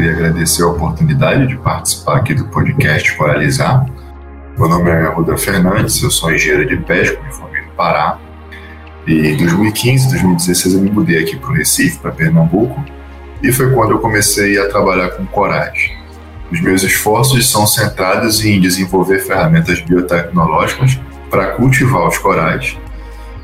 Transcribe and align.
queria 0.00 0.12
agradecer 0.12 0.62
a 0.62 0.68
oportunidade 0.68 1.46
de 1.46 1.58
participar 1.58 2.16
aqui 2.16 2.32
do 2.32 2.46
podcast 2.46 3.14
Coralizar. 3.18 3.84
Meu 4.56 4.66
nome 4.66 4.88
é 4.88 5.04
Ruda 5.08 5.36
Fernandes, 5.36 6.02
eu 6.02 6.10
sou 6.10 6.32
engenheiro 6.32 6.66
de 6.66 6.78
pesca, 6.78 7.22
me 7.22 7.30
formei 7.30 7.60
no 7.60 7.72
Pará. 7.72 8.18
E 9.06 9.12
em 9.12 9.36
2015, 9.36 10.08
2016 10.08 10.74
eu 10.74 10.80
me 10.80 10.90
mudei 10.90 11.22
aqui 11.22 11.36
para 11.36 11.50
o 11.50 11.52
Recife, 11.52 11.98
para 11.98 12.12
Pernambuco, 12.12 12.82
e 13.42 13.52
foi 13.52 13.74
quando 13.74 13.90
eu 13.90 13.98
comecei 13.98 14.58
a 14.58 14.70
trabalhar 14.70 15.10
com 15.10 15.26
corais. 15.26 15.90
Os 16.50 16.62
meus 16.62 16.82
esforços 16.82 17.50
são 17.50 17.66
centrados 17.66 18.42
em 18.42 18.58
desenvolver 18.58 19.18
ferramentas 19.18 19.82
biotecnológicas 19.82 20.98
para 21.30 21.48
cultivar 21.56 22.08
os 22.08 22.16
corais 22.16 22.74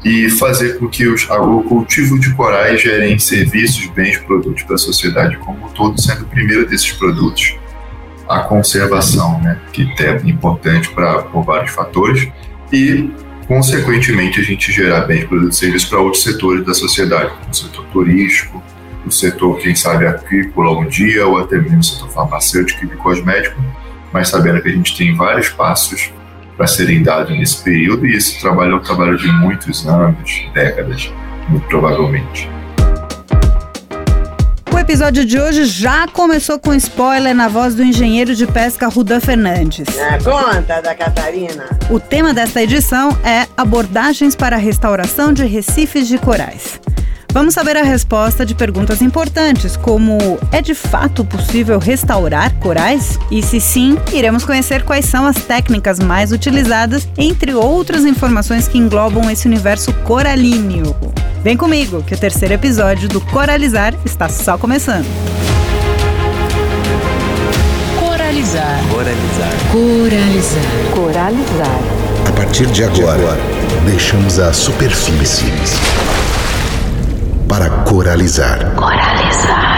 e 0.04 0.30
fazer 0.30 0.78
com 0.78 0.88
que 0.88 1.06
os, 1.06 1.28
o 1.28 1.62
cultivo 1.62 2.18
de 2.18 2.32
corais 2.34 2.80
gerem 2.80 3.18
serviços, 3.18 3.86
bens, 3.88 4.18
produtos 4.18 4.62
para 4.62 4.74
a 4.76 4.78
sociedade 4.78 5.36
como 5.38 5.66
um 5.66 5.68
todo, 5.70 6.00
sendo 6.00 6.24
o 6.24 6.26
primeiro 6.26 6.66
desses 6.66 6.92
produtos 6.92 7.56
a 8.28 8.40
conservação, 8.40 9.40
né, 9.40 9.58
que 9.72 9.88
é 10.00 10.20
importante 10.24 10.90
para 10.90 11.22
por 11.22 11.44
vários 11.44 11.70
fatores, 11.70 12.28
e, 12.72 13.10
consequentemente, 13.46 14.40
a 14.40 14.42
gente 14.42 14.72
gerar 14.72 15.02
bens, 15.02 15.24
produtos 15.24 15.56
e 15.56 15.60
serviços 15.60 15.88
para 15.88 16.00
outros 16.00 16.22
setores 16.22 16.66
da 16.66 16.74
sociedade, 16.74 17.30
como 17.30 17.50
o 17.50 17.54
setor 17.54 17.84
turístico, 17.86 18.62
o 19.06 19.10
setor, 19.10 19.58
quem 19.58 19.74
sabe, 19.74 20.06
agrícola 20.06 20.76
um 20.78 20.86
dia, 20.86 21.26
ou 21.26 21.38
até 21.38 21.56
mesmo 21.56 21.78
o 21.78 21.84
setor 21.84 22.10
farmacêutico 22.10 22.84
e 22.84 22.88
cosmético, 22.96 23.62
mas 24.12 24.28
sabendo 24.28 24.60
que 24.60 24.68
a 24.68 24.72
gente 24.72 24.96
tem 24.96 25.14
vários 25.14 25.48
passos 25.48 26.10
para 26.56 26.66
serem 26.66 27.02
dados 27.02 27.36
nesse 27.36 27.62
período, 27.62 28.06
e 28.06 28.16
esse 28.16 28.40
trabalho 28.40 28.72
é 28.72 28.76
um 28.76 28.80
trabalho 28.80 29.16
de 29.16 29.30
muitos 29.30 29.86
anos, 29.86 30.48
décadas, 30.54 31.12
muito 31.48 31.66
provavelmente. 31.68 32.48
O 34.72 34.78
episódio 34.78 35.24
de 35.24 35.38
hoje 35.38 35.64
já 35.64 36.06
começou 36.06 36.58
com 36.58 36.72
spoiler 36.74 37.34
na 37.34 37.48
voz 37.48 37.74
do 37.74 37.82
engenheiro 37.82 38.34
de 38.34 38.46
pesca 38.46 38.88
Rudan 38.88 39.20
Fernandes. 39.20 39.88
É, 39.98 40.18
conta 40.18 40.80
da 40.80 40.94
Catarina. 40.94 41.64
O 41.90 41.98
tema 41.98 42.32
desta 42.32 42.62
edição 42.62 43.10
é 43.24 43.46
abordagens 43.56 44.36
para 44.36 44.56
a 44.56 44.58
restauração 44.58 45.32
de 45.32 45.44
recifes 45.44 46.06
de 46.06 46.18
corais. 46.18 46.80
Vamos 47.36 47.52
saber 47.52 47.76
a 47.76 47.82
resposta 47.82 48.46
de 48.46 48.54
perguntas 48.54 49.02
importantes, 49.02 49.76
como 49.76 50.38
é 50.50 50.62
de 50.62 50.74
fato 50.74 51.22
possível 51.22 51.78
restaurar 51.78 52.54
corais? 52.54 53.18
E 53.30 53.42
se 53.42 53.60
sim, 53.60 53.98
iremos 54.10 54.42
conhecer 54.42 54.84
quais 54.84 55.04
são 55.04 55.26
as 55.26 55.36
técnicas 55.36 55.98
mais 55.98 56.32
utilizadas, 56.32 57.06
entre 57.18 57.52
outras 57.52 58.06
informações 58.06 58.66
que 58.66 58.78
englobam 58.78 59.30
esse 59.30 59.46
universo 59.46 59.92
coralíneo. 60.02 60.96
Vem 61.44 61.58
comigo, 61.58 62.02
que 62.02 62.14
o 62.14 62.18
terceiro 62.18 62.54
episódio 62.54 63.06
do 63.06 63.20
Coralizar 63.20 63.92
está 64.02 64.30
só 64.30 64.56
começando. 64.56 65.04
Coralizar. 68.00 68.80
Coralizar. 68.90 69.52
Coralizar. 69.72 70.62
Coralizar. 70.94 71.80
A 72.30 72.32
partir 72.32 72.64
de 72.68 72.82
agora, 72.82 73.36
deixamos 73.84 74.38
a 74.38 74.54
superfície 74.54 75.44
para 77.48 77.70
coralizar. 77.84 78.74
Coralizar. 78.74 79.76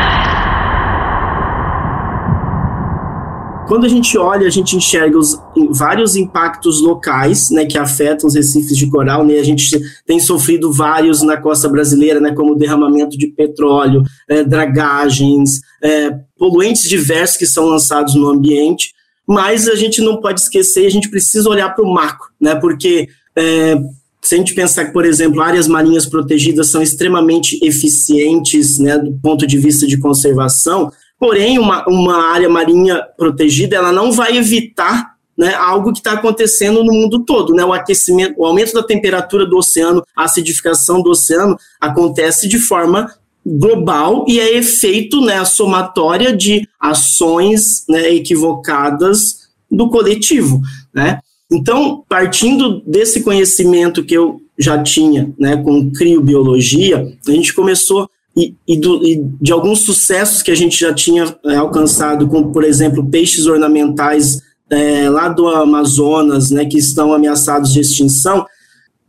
Quando 3.68 3.84
a 3.84 3.88
gente 3.88 4.16
olha, 4.16 4.46
a 4.46 4.50
gente 4.50 4.74
enxerga 4.74 5.18
os 5.18 5.38
vários 5.72 6.16
impactos 6.16 6.80
locais, 6.80 7.50
né, 7.50 7.66
que 7.66 7.76
afetam 7.76 8.26
os 8.26 8.34
recifes 8.34 8.74
de 8.74 8.88
coral, 8.88 9.26
né, 9.26 9.38
a 9.38 9.44
gente 9.44 9.78
tem 10.06 10.18
sofrido 10.18 10.72
vários 10.72 11.20
na 11.22 11.36
costa 11.36 11.68
brasileira, 11.68 12.18
né, 12.18 12.32
como 12.32 12.56
derramamento 12.56 13.18
de 13.18 13.26
petróleo, 13.26 14.02
é, 14.26 14.42
dragagens, 14.42 15.60
é, 15.82 16.18
poluentes 16.38 16.88
diversos 16.88 17.36
que 17.36 17.44
são 17.44 17.66
lançados 17.66 18.14
no 18.14 18.30
ambiente, 18.30 18.94
mas 19.28 19.68
a 19.68 19.74
gente 19.74 20.00
não 20.00 20.18
pode 20.18 20.40
esquecer, 20.40 20.86
a 20.86 20.90
gente 20.90 21.10
precisa 21.10 21.50
olhar 21.50 21.68
para 21.74 21.84
o 21.84 21.92
macro, 21.92 22.28
né, 22.40 22.54
porque 22.54 23.06
é, 23.36 23.76
se 24.20 24.34
a 24.34 24.38
gente 24.38 24.54
pensar 24.54 24.86
que, 24.86 24.92
por 24.92 25.04
exemplo, 25.04 25.40
áreas 25.40 25.68
marinhas 25.68 26.06
protegidas 26.06 26.70
são 26.70 26.82
extremamente 26.82 27.58
eficientes 27.62 28.78
né, 28.78 28.98
do 28.98 29.12
ponto 29.22 29.46
de 29.46 29.56
vista 29.58 29.86
de 29.86 29.98
conservação, 29.98 30.90
porém, 31.18 31.58
uma, 31.58 31.84
uma 31.88 32.32
área 32.32 32.48
marinha 32.48 33.02
protegida 33.16 33.76
ela 33.76 33.92
não 33.92 34.12
vai 34.12 34.36
evitar 34.36 35.16
né, 35.36 35.54
algo 35.54 35.92
que 35.92 35.98
está 36.00 36.12
acontecendo 36.12 36.82
no 36.82 36.92
mundo 36.92 37.24
todo, 37.24 37.54
né, 37.54 37.64
o 37.64 37.72
aquecimento, 37.72 38.34
o 38.36 38.44
aumento 38.44 38.72
da 38.74 38.82
temperatura 38.82 39.46
do 39.46 39.56
oceano, 39.56 40.02
a 40.16 40.24
acidificação 40.24 41.00
do 41.00 41.10
oceano 41.10 41.56
acontece 41.80 42.48
de 42.48 42.58
forma 42.58 43.14
global 43.46 44.24
e 44.28 44.40
é 44.40 44.56
efeito, 44.56 45.20
né, 45.20 45.38
a 45.38 45.44
somatória 45.44 46.36
de 46.36 46.68
ações 46.80 47.84
né, 47.88 48.12
equivocadas 48.12 49.48
do 49.70 49.88
coletivo, 49.88 50.60
né? 50.92 51.20
Então, 51.50 52.04
partindo 52.08 52.82
desse 52.86 53.22
conhecimento 53.22 54.04
que 54.04 54.14
eu 54.14 54.40
já 54.58 54.82
tinha 54.82 55.32
né, 55.38 55.56
com 55.56 55.90
criobiologia, 55.92 57.16
a 57.26 57.30
gente 57.30 57.54
começou 57.54 58.08
e, 58.36 58.54
e, 58.66 58.76
do, 58.76 59.04
e, 59.04 59.24
de 59.40 59.52
alguns 59.52 59.80
sucessos 59.80 60.42
que 60.42 60.50
a 60.50 60.54
gente 60.54 60.78
já 60.78 60.92
tinha 60.92 61.36
é, 61.46 61.56
alcançado, 61.56 62.28
como, 62.28 62.52
por 62.52 62.64
exemplo, 62.64 63.08
peixes 63.08 63.46
ornamentais 63.46 64.40
é, 64.70 65.08
lá 65.08 65.28
do 65.28 65.48
Amazonas, 65.48 66.50
né, 66.50 66.64
que 66.66 66.78
estão 66.78 67.12
ameaçados 67.12 67.72
de 67.72 67.80
extinção, 67.80 68.46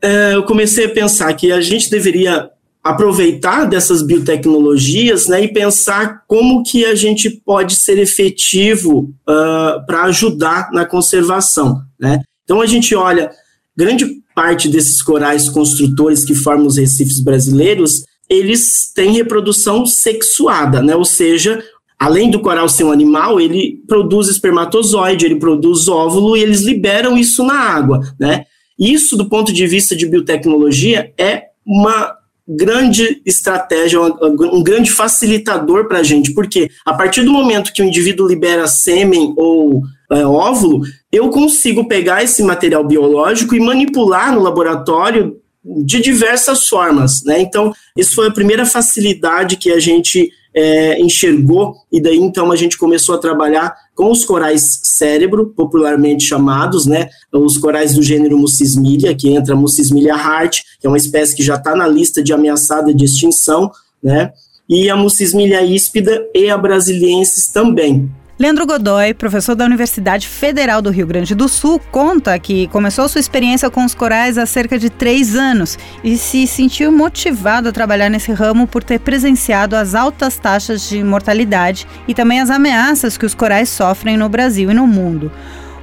é, 0.01 0.35
eu 0.35 0.43
comecei 0.43 0.85
a 0.85 0.93
pensar 0.93 1.33
que 1.33 1.51
a 1.51 1.59
gente 1.59 1.89
deveria 1.89 2.49
aproveitar 2.81 3.65
dessas 3.65 4.01
biotecnologias 4.01 5.27
né, 5.27 5.43
e 5.43 5.53
pensar 5.53 6.23
como 6.25 6.63
que 6.63 6.85
a 6.85 6.95
gente 6.95 7.29
pode 7.29 7.75
ser 7.75 7.99
efetivo 7.99 9.13
uh, 9.27 9.85
para 9.85 10.03
ajudar 10.03 10.71
na 10.71 10.85
conservação. 10.85 11.81
Né? 11.99 12.21
Então 12.43 12.61
a 12.61 12.65
gente 12.65 12.95
olha, 12.95 13.29
grande 13.75 14.21
parte 14.33 14.69
desses 14.69 15.01
corais 15.01 15.49
construtores 15.49 16.23
que 16.23 16.33
formam 16.33 16.67
os 16.67 16.77
recifes 16.77 17.19
brasileiros, 17.19 18.03
eles 18.29 18.91
têm 18.93 19.11
reprodução 19.11 19.85
sexuada, 19.85 20.81
né? 20.81 20.95
Ou 20.95 21.03
seja, 21.03 21.61
além 21.99 22.31
do 22.31 22.39
coral 22.39 22.69
ser 22.69 22.83
um 22.85 22.91
animal, 22.91 23.39
ele 23.41 23.83
produz 23.87 24.29
espermatozoide, 24.29 25.25
ele 25.25 25.35
produz 25.35 25.87
óvulo 25.87 26.37
e 26.37 26.41
eles 26.41 26.61
liberam 26.61 27.17
isso 27.17 27.43
na 27.43 27.55
água, 27.55 27.99
né? 28.19 28.45
Isso, 28.79 29.17
do 29.17 29.27
ponto 29.27 29.51
de 29.51 29.67
vista 29.67 29.95
de 29.95 30.05
biotecnologia, 30.05 31.11
é 31.17 31.47
uma 31.65 32.15
grande 32.47 33.21
estratégia, 33.25 33.99
um 34.01 34.63
grande 34.63 34.89
facilitador 34.89 35.87
para 35.87 35.99
a 35.99 36.03
gente, 36.03 36.33
porque 36.33 36.69
a 36.85 36.93
partir 36.93 37.23
do 37.23 37.31
momento 37.31 37.73
que 37.73 37.81
o 37.81 37.85
indivíduo 37.85 38.27
libera 38.27 38.67
sêmen 38.67 39.33
ou 39.37 39.83
é, 40.11 40.25
óvulo, 40.25 40.81
eu 41.11 41.29
consigo 41.29 41.87
pegar 41.87 42.23
esse 42.23 42.43
material 42.43 42.85
biológico 42.85 43.55
e 43.55 43.59
manipular 43.59 44.33
no 44.33 44.41
laboratório 44.41 45.37
de 45.63 46.01
diversas 46.01 46.67
formas, 46.67 47.23
né? 47.23 47.41
Então, 47.41 47.73
isso 47.97 48.15
foi 48.15 48.27
a 48.27 48.31
primeira 48.31 48.65
facilidade 48.65 49.57
que 49.57 49.71
a 49.71 49.79
gente 49.79 50.31
é, 50.53 50.99
enxergou, 50.99 51.75
e 51.91 52.01
daí 52.01 52.17
então 52.17 52.51
a 52.51 52.55
gente 52.55 52.77
começou 52.77 53.15
a 53.15 53.19
trabalhar 53.19 53.75
com 53.93 54.09
os 54.09 54.25
corais 54.25 54.79
cérebro, 54.83 55.53
popularmente 55.55 56.23
chamados, 56.23 56.85
né? 56.85 57.09
Os 57.31 57.57
corais 57.57 57.93
do 57.93 58.01
gênero 58.01 58.37
Mucismilia, 58.37 59.15
que 59.15 59.29
entra 59.29 59.55
Mucismilia 59.55 60.15
hart, 60.15 60.61
que 60.79 60.87
é 60.87 60.89
uma 60.89 60.97
espécie 60.97 61.35
que 61.35 61.43
já 61.43 61.55
está 61.55 61.75
na 61.75 61.87
lista 61.87 62.23
de 62.23 62.33
ameaçada 62.33 62.93
de 62.93 63.05
extinção, 63.05 63.71
né? 64.01 64.31
E 64.67 64.89
a 64.89 64.95
Mucismilia 64.95 65.63
híspida 65.63 66.27
e 66.33 66.49
a 66.49 66.57
brasiliensis 66.57 67.47
também. 67.47 68.09
Leandro 68.39 68.65
Godoy, 68.65 69.13
professor 69.13 69.53
da 69.53 69.65
Universidade 69.65 70.25
Federal 70.25 70.81
do 70.81 70.89
Rio 70.89 71.05
Grande 71.05 71.35
do 71.35 71.49
Sul, 71.49 71.77
conta 71.91 72.39
que 72.39 72.69
começou 72.69 73.09
sua 73.09 73.19
experiência 73.19 73.69
com 73.69 73.83
os 73.83 73.93
corais 73.93 74.37
há 74.37 74.45
cerca 74.45 74.79
de 74.79 74.89
três 74.89 75.35
anos 75.35 75.77
e 76.01 76.17
se 76.17 76.47
sentiu 76.47 76.89
motivado 76.89 77.67
a 77.67 77.71
trabalhar 77.73 78.09
nesse 78.09 78.31
ramo 78.31 78.65
por 78.65 78.81
ter 78.81 78.97
presenciado 79.01 79.75
as 79.75 79.93
altas 79.93 80.37
taxas 80.37 80.87
de 80.87 81.03
mortalidade 81.03 81.85
e 82.07 82.13
também 82.13 82.39
as 82.39 82.49
ameaças 82.49 83.17
que 83.17 83.25
os 83.25 83.35
corais 83.35 83.67
sofrem 83.67 84.15
no 84.15 84.29
Brasil 84.29 84.71
e 84.71 84.73
no 84.73 84.87
mundo. 84.87 85.29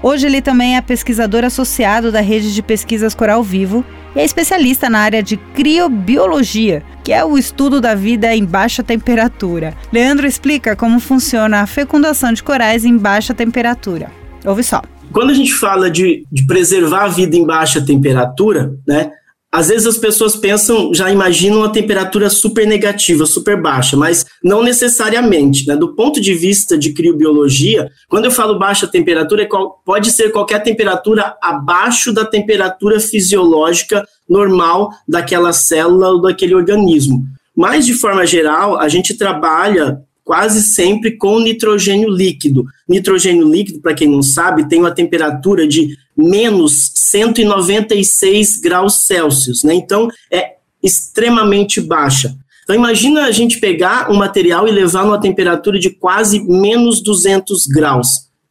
Hoje 0.02 0.26
ele 0.26 0.40
também 0.40 0.76
é 0.76 0.80
pesquisador 0.80 1.44
associado 1.44 2.12
da 2.12 2.20
rede 2.20 2.54
de 2.54 2.62
pesquisas 2.62 3.14
Coral 3.14 3.42
Vivo 3.42 3.84
e 4.14 4.20
é 4.20 4.24
especialista 4.24 4.88
na 4.88 5.00
área 5.00 5.22
de 5.22 5.36
criobiologia, 5.36 6.82
que 7.02 7.12
é 7.12 7.24
o 7.24 7.36
estudo 7.36 7.80
da 7.80 7.94
vida 7.94 8.34
em 8.34 8.44
baixa 8.44 8.82
temperatura. 8.82 9.74
Leandro 9.92 10.26
explica 10.26 10.76
como 10.76 11.00
funciona 11.00 11.60
a 11.60 11.66
fecundação 11.66 12.32
de 12.32 12.42
corais 12.42 12.84
em 12.84 12.96
baixa 12.96 13.34
temperatura. 13.34 14.10
Ouve 14.44 14.62
só. 14.62 14.82
Quando 15.12 15.30
a 15.30 15.34
gente 15.34 15.52
fala 15.52 15.90
de, 15.90 16.24
de 16.30 16.46
preservar 16.46 17.04
a 17.04 17.08
vida 17.08 17.36
em 17.36 17.46
baixa 17.46 17.80
temperatura, 17.80 18.72
né, 18.86 19.10
às 19.56 19.68
vezes 19.68 19.86
as 19.86 19.96
pessoas 19.96 20.36
pensam, 20.36 20.92
já 20.92 21.10
imaginam 21.10 21.60
uma 21.60 21.72
temperatura 21.72 22.28
super 22.28 22.66
negativa, 22.66 23.24
super 23.24 23.58
baixa, 23.58 23.96
mas 23.96 24.26
não 24.44 24.62
necessariamente. 24.62 25.66
Né? 25.66 25.74
Do 25.74 25.94
ponto 25.94 26.20
de 26.20 26.34
vista 26.34 26.76
de 26.76 26.92
criobiologia, 26.92 27.90
quando 28.06 28.26
eu 28.26 28.30
falo 28.30 28.58
baixa 28.58 28.86
temperatura, 28.86 29.44
é 29.44 29.48
pode 29.82 30.10
ser 30.10 30.30
qualquer 30.30 30.62
temperatura 30.62 31.34
abaixo 31.40 32.12
da 32.12 32.22
temperatura 32.22 33.00
fisiológica 33.00 34.06
normal 34.28 34.90
daquela 35.08 35.54
célula 35.54 36.10
ou 36.10 36.20
daquele 36.20 36.54
organismo. 36.54 37.24
Mas, 37.56 37.86
de 37.86 37.94
forma 37.94 38.26
geral, 38.26 38.78
a 38.78 38.90
gente 38.90 39.14
trabalha 39.14 40.02
quase 40.26 40.60
sempre 40.60 41.16
com 41.16 41.38
nitrogênio 41.38 42.10
líquido. 42.10 42.66
Nitrogênio 42.88 43.48
líquido, 43.48 43.80
para 43.80 43.94
quem 43.94 44.08
não 44.08 44.24
sabe, 44.24 44.68
tem 44.68 44.80
uma 44.80 44.90
temperatura 44.90 45.68
de 45.68 45.96
menos 46.16 46.90
196 46.96 48.58
graus 48.58 49.06
Celsius, 49.06 49.62
né? 49.62 49.72
Então 49.72 50.08
é 50.30 50.56
extremamente 50.82 51.80
baixa. 51.80 52.34
Então 52.64 52.74
imagina 52.74 53.26
a 53.26 53.30
gente 53.30 53.60
pegar 53.60 54.10
um 54.10 54.16
material 54.16 54.66
e 54.66 54.72
levar 54.72 55.04
numa 55.04 55.20
temperatura 55.20 55.78
de 55.78 55.90
quase 55.90 56.40
menos 56.40 57.00
200 57.00 57.64
graus. 57.68 58.08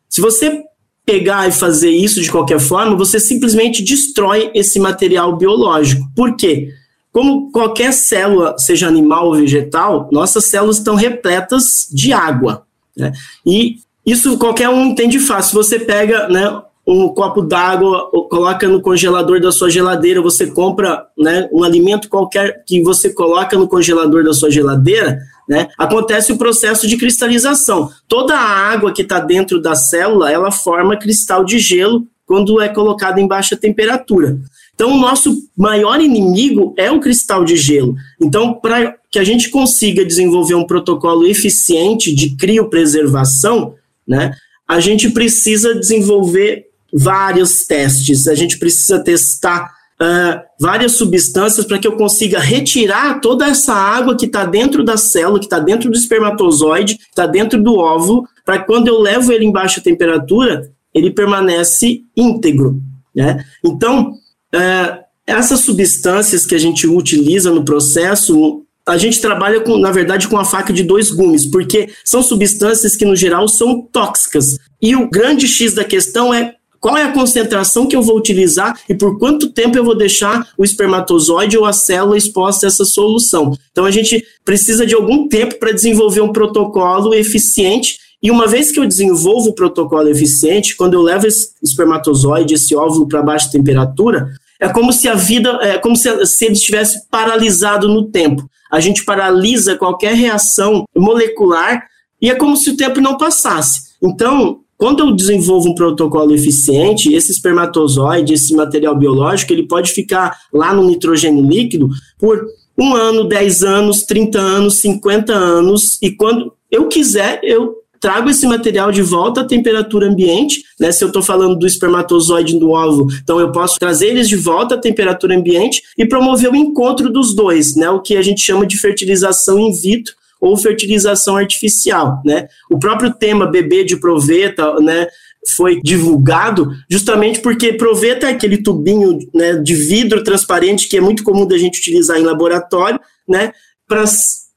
Se 0.08 0.22
você 0.22 0.64
pegar 1.06 1.50
e 1.50 1.52
fazer 1.52 1.92
isso 1.92 2.22
de 2.22 2.32
qualquer 2.32 2.60
forma, 2.62 2.96
você 2.96 3.20
simplesmente 3.20 3.84
destrói 3.84 4.50
esse 4.56 4.80
material 4.80 5.36
biológico. 5.36 6.10
Por 6.16 6.38
quê? 6.38 6.70
Como 7.16 7.50
qualquer 7.50 7.94
célula, 7.94 8.58
seja 8.58 8.90
animal 8.90 9.28
ou 9.28 9.36
vegetal, 9.36 10.10
nossas 10.12 10.48
células 10.48 10.80
estão 10.80 10.96
repletas 10.96 11.88
de 11.90 12.12
água. 12.12 12.66
Né? 12.94 13.14
E 13.46 13.78
isso 14.06 14.38
qualquer 14.38 14.68
um 14.68 14.88
entende 14.88 15.18
fácil. 15.18 15.54
Você 15.54 15.80
pega 15.80 16.28
né, 16.28 16.62
um 16.86 17.08
copo 17.08 17.42
d'água, 17.42 18.12
coloca 18.30 18.68
no 18.68 18.82
congelador 18.82 19.40
da 19.40 19.50
sua 19.50 19.70
geladeira, 19.70 20.22
você 20.22 20.48
compra 20.48 21.06
né, 21.18 21.48
um 21.54 21.64
alimento 21.64 22.10
qualquer 22.10 22.62
que 22.68 22.84
você 22.84 23.10
coloca 23.10 23.58
no 23.58 23.70
congelador 23.70 24.22
da 24.22 24.34
sua 24.34 24.52
geladeira, 24.52 25.18
né, 25.48 25.70
acontece 25.78 26.34
o 26.34 26.38
processo 26.38 26.86
de 26.86 26.98
cristalização. 26.98 27.90
Toda 28.10 28.36
a 28.36 28.74
água 28.74 28.92
que 28.92 29.04
está 29.04 29.22
dentro 29.22 29.62
da 29.62 29.74
célula, 29.74 30.30
ela 30.30 30.52
forma 30.52 31.00
cristal 31.00 31.46
de 31.46 31.60
gelo 31.60 32.06
quando 32.26 32.60
é 32.60 32.68
colocada 32.68 33.22
em 33.22 33.28
baixa 33.28 33.56
temperatura. 33.56 34.38
Então, 34.76 34.92
o 34.92 35.00
nosso 35.00 35.34
maior 35.58 36.02
inimigo 36.02 36.74
é 36.78 36.92
o 36.92 37.00
cristal 37.00 37.46
de 37.46 37.56
gelo. 37.56 37.96
Então, 38.22 38.54
para 38.54 38.96
que 39.10 39.18
a 39.18 39.24
gente 39.24 39.50
consiga 39.50 40.06
desenvolver 40.06 40.56
um 40.56 40.68
protocolo 40.68 41.26
eficiente 41.26 42.14
de 42.14 42.36
criopreservação, 42.36 43.74
né, 44.06 44.36
a 44.68 44.80
gente 44.82 45.10
precisa 45.10 45.74
desenvolver 45.74 46.66
vários 46.94 47.66
testes, 47.66 48.28
a 48.28 48.36
gente 48.36 48.58
precisa 48.58 49.00
testar 49.00 49.72
uh, 50.02 50.42
várias 50.60 50.94
substâncias 50.94 51.66
para 51.66 51.80
que 51.80 51.88
eu 51.88 51.96
consiga 51.96 52.40
retirar 52.40 53.22
toda 53.22 53.48
essa 53.48 53.74
água 53.74 54.16
que 54.18 54.26
está 54.26 54.46
dentro 54.46 54.84
da 54.84 54.98
célula, 54.98 55.40
que 55.40 55.46
está 55.46 55.60
dentro 55.60 55.90
do 55.90 55.98
espermatozoide, 55.98 56.98
que 56.98 57.04
está 57.10 57.26
dentro 57.26 57.62
do 57.62 57.78
óvulo, 57.78 58.28
para 58.44 58.60
quando 58.60 58.88
eu 58.88 59.00
levo 59.00 59.32
ele 59.32 59.46
em 59.46 59.52
baixa 59.52 59.82
temperatura, 59.82 60.70
ele 60.94 61.12
permanece 61.12 62.04
íntegro. 62.16 62.82
Né? 63.16 63.44
Então, 63.64 64.14
uh, 64.56 65.04
essas 65.28 65.62
substâncias 65.62 66.46
que 66.46 66.56
a 66.56 66.58
gente 66.58 66.88
utiliza 66.88 67.52
no 67.52 67.66
processo, 67.66 68.64
a 68.88 68.98
gente 68.98 69.20
trabalha, 69.20 69.62
com, 69.62 69.78
na 69.78 69.92
verdade, 69.92 70.28
com 70.28 70.38
a 70.38 70.46
faca 70.46 70.72
de 70.72 70.84
dois 70.84 71.12
gumes, 71.12 71.46
porque 71.46 71.90
são 72.04 72.22
substâncias 72.22 72.96
que, 72.96 73.06
no 73.06 73.16
geral, 73.16 73.48
são 73.48 73.82
tóxicas. 73.82 74.58
E 74.82 74.96
o 74.96 75.10
grande 75.10 75.48
X 75.48 75.74
da 75.74 75.84
questão 75.84 76.34
é 76.34 76.56
qual 76.80 76.96
é 76.96 77.04
a 77.04 77.12
concentração 77.12 77.88
que 77.88 77.96
eu 77.96 78.02
vou 78.04 78.16
utilizar 78.16 78.80
e 78.88 78.94
por 78.94 79.18
quanto 79.18 79.52
tempo 79.52 79.76
eu 79.76 79.84
vou 79.84 79.98
deixar 79.98 80.48
o 80.56 80.64
espermatozoide 80.64 81.58
ou 81.58 81.66
a 81.66 81.74
célula 81.74 82.16
exposta 82.16 82.68
a 82.68 82.70
essa 82.70 82.86
solução. 82.86 83.58
Então 83.72 83.86
a 83.86 83.92
gente 83.92 84.24
precisa 84.44 84.86
de 84.86 84.94
algum 84.94 85.28
tempo 85.28 85.58
para 85.58 85.72
desenvolver 85.72 86.22
um 86.22 86.32
protocolo 86.32 87.16
eficiente 87.16 87.98
e 88.22 88.30
uma 88.30 88.48
vez 88.48 88.72
que 88.72 88.80
eu 88.80 88.88
desenvolvo 88.88 89.50
o 89.50 89.56
protocolo 89.56 90.08
eficiente, 90.10 90.76
quando 90.76 90.94
eu 90.94 91.02
levo 91.02 91.28
esse 91.28 91.50
espermatozoide, 91.62 92.54
esse 92.54 92.76
óvulo 92.76 93.08
para 93.08 93.22
baixa 93.22 93.52
temperatura, 93.52 94.32
é 94.66 94.74
como 94.74 94.92
se 94.92 95.08
a 95.08 95.14
vida, 95.14 95.60
é 95.62 95.78
como 95.78 95.96
se, 95.96 96.26
se 96.26 96.46
ele 96.46 96.54
estivesse 96.54 97.08
paralisado 97.10 97.88
no 97.88 98.06
tempo. 98.06 98.50
A 98.72 98.80
gente 98.80 99.06
paralisa 99.06 99.78
qualquer 99.78 100.16
reação 100.16 100.86
molecular 100.96 101.84
e 102.20 102.30
é 102.30 102.36
como 102.36 102.58
se 102.58 102.72
o 102.72 102.78
tempo 102.78 103.00
não 103.00 103.18
passasse. 103.18 103.96
Então, 104.02 104.62
quando 104.78 105.02
eu 105.02 105.12
desenvolvo 105.12 105.70
um 105.70 105.76
protocolo 105.76 106.34
eficiente, 106.34 107.14
esse 107.14 107.32
espermatozoide, 107.32 108.34
esse 108.34 108.54
material 108.56 108.98
biológico, 108.98 109.54
ele 109.54 109.68
pode 109.68 109.92
ficar 109.92 110.36
lá 110.52 110.74
no 110.74 110.84
nitrogênio 110.88 111.46
líquido 111.46 111.88
por 112.18 112.44
um 112.78 112.96
ano, 112.96 113.28
10 113.28 113.64
anos, 113.64 114.04
30 114.04 114.40
anos, 114.40 114.82
50 114.82 115.32
anos, 115.32 115.98
e 116.02 116.12
quando 116.12 116.52
eu 116.70 116.88
quiser, 116.88 117.40
eu 117.44 117.76
trago 118.00 118.30
esse 118.30 118.46
material 118.46 118.92
de 118.92 119.02
volta 119.02 119.42
à 119.42 119.48
temperatura 119.48 120.08
ambiente, 120.08 120.64
né? 120.80 120.92
Se 120.92 121.04
eu 121.04 121.08
estou 121.08 121.22
falando 121.22 121.58
do 121.58 121.68
espermatozoide 121.68 122.60
do 122.60 122.72
óvulo, 122.72 123.08
então 123.22 123.40
eu 123.40 123.52
posso 123.52 123.78
trazer 123.80 124.08
eles 124.08 124.28
de 124.28 124.36
volta 124.36 124.76
à 124.76 124.78
temperatura 124.78 125.36
ambiente 125.36 125.82
e 125.98 126.06
promover 126.06 126.52
o 126.52 126.56
encontro 126.56 127.12
dos 127.12 127.36
dois, 127.36 127.76
né? 127.76 127.90
O 127.90 128.02
que 128.02 128.18
a 128.18 128.22
gente 128.22 128.42
chama 128.42 128.66
de 128.66 128.78
fertilização 128.78 129.60
in 129.60 129.74
vitro, 129.74 130.14
ou 130.40 130.58
fertilização 130.58 131.38
artificial, 131.38 132.22
né? 132.24 132.48
O 132.70 132.78
próprio 132.78 133.14
tema 133.14 133.48
bebê 133.48 133.84
de 133.84 133.98
proveta, 133.98 134.76
né, 134.80 135.08
foi 135.56 135.80
divulgado 135.82 136.72
justamente 136.90 137.40
porque 137.40 137.74
proveta 137.74 138.28
é 138.28 138.32
aquele 138.32 138.58
tubinho 138.58 139.20
né, 139.34 139.54
de 139.56 139.76
vidro 139.76 140.24
transparente 140.24 140.88
que 140.88 140.98
é 140.98 141.02
muito 141.02 141.24
comum 141.24 141.46
da 141.46 141.58
gente 141.58 141.80
utilizar 141.80 142.18
em 142.18 142.24
laboratório, 142.24 143.00
né, 143.28 143.52
para 143.88 144.04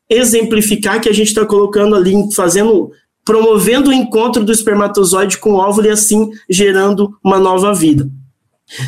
exemplificar 0.09 1.01
que 1.01 1.09
a 1.09 1.13
gente 1.13 1.29
está 1.29 1.45
colocando 1.45 1.95
ali, 1.95 2.15
fazendo, 2.35 2.91
promovendo 3.29 3.91
o 3.91 3.93
encontro 3.93 4.43
do 4.43 4.51
espermatozoide 4.51 5.37
com 5.37 5.51
o 5.51 5.57
óvulo 5.57 5.87
e 5.87 5.91
assim 5.91 6.31
gerando 6.49 7.15
uma 7.23 7.39
nova 7.39 7.75
vida. 7.75 8.09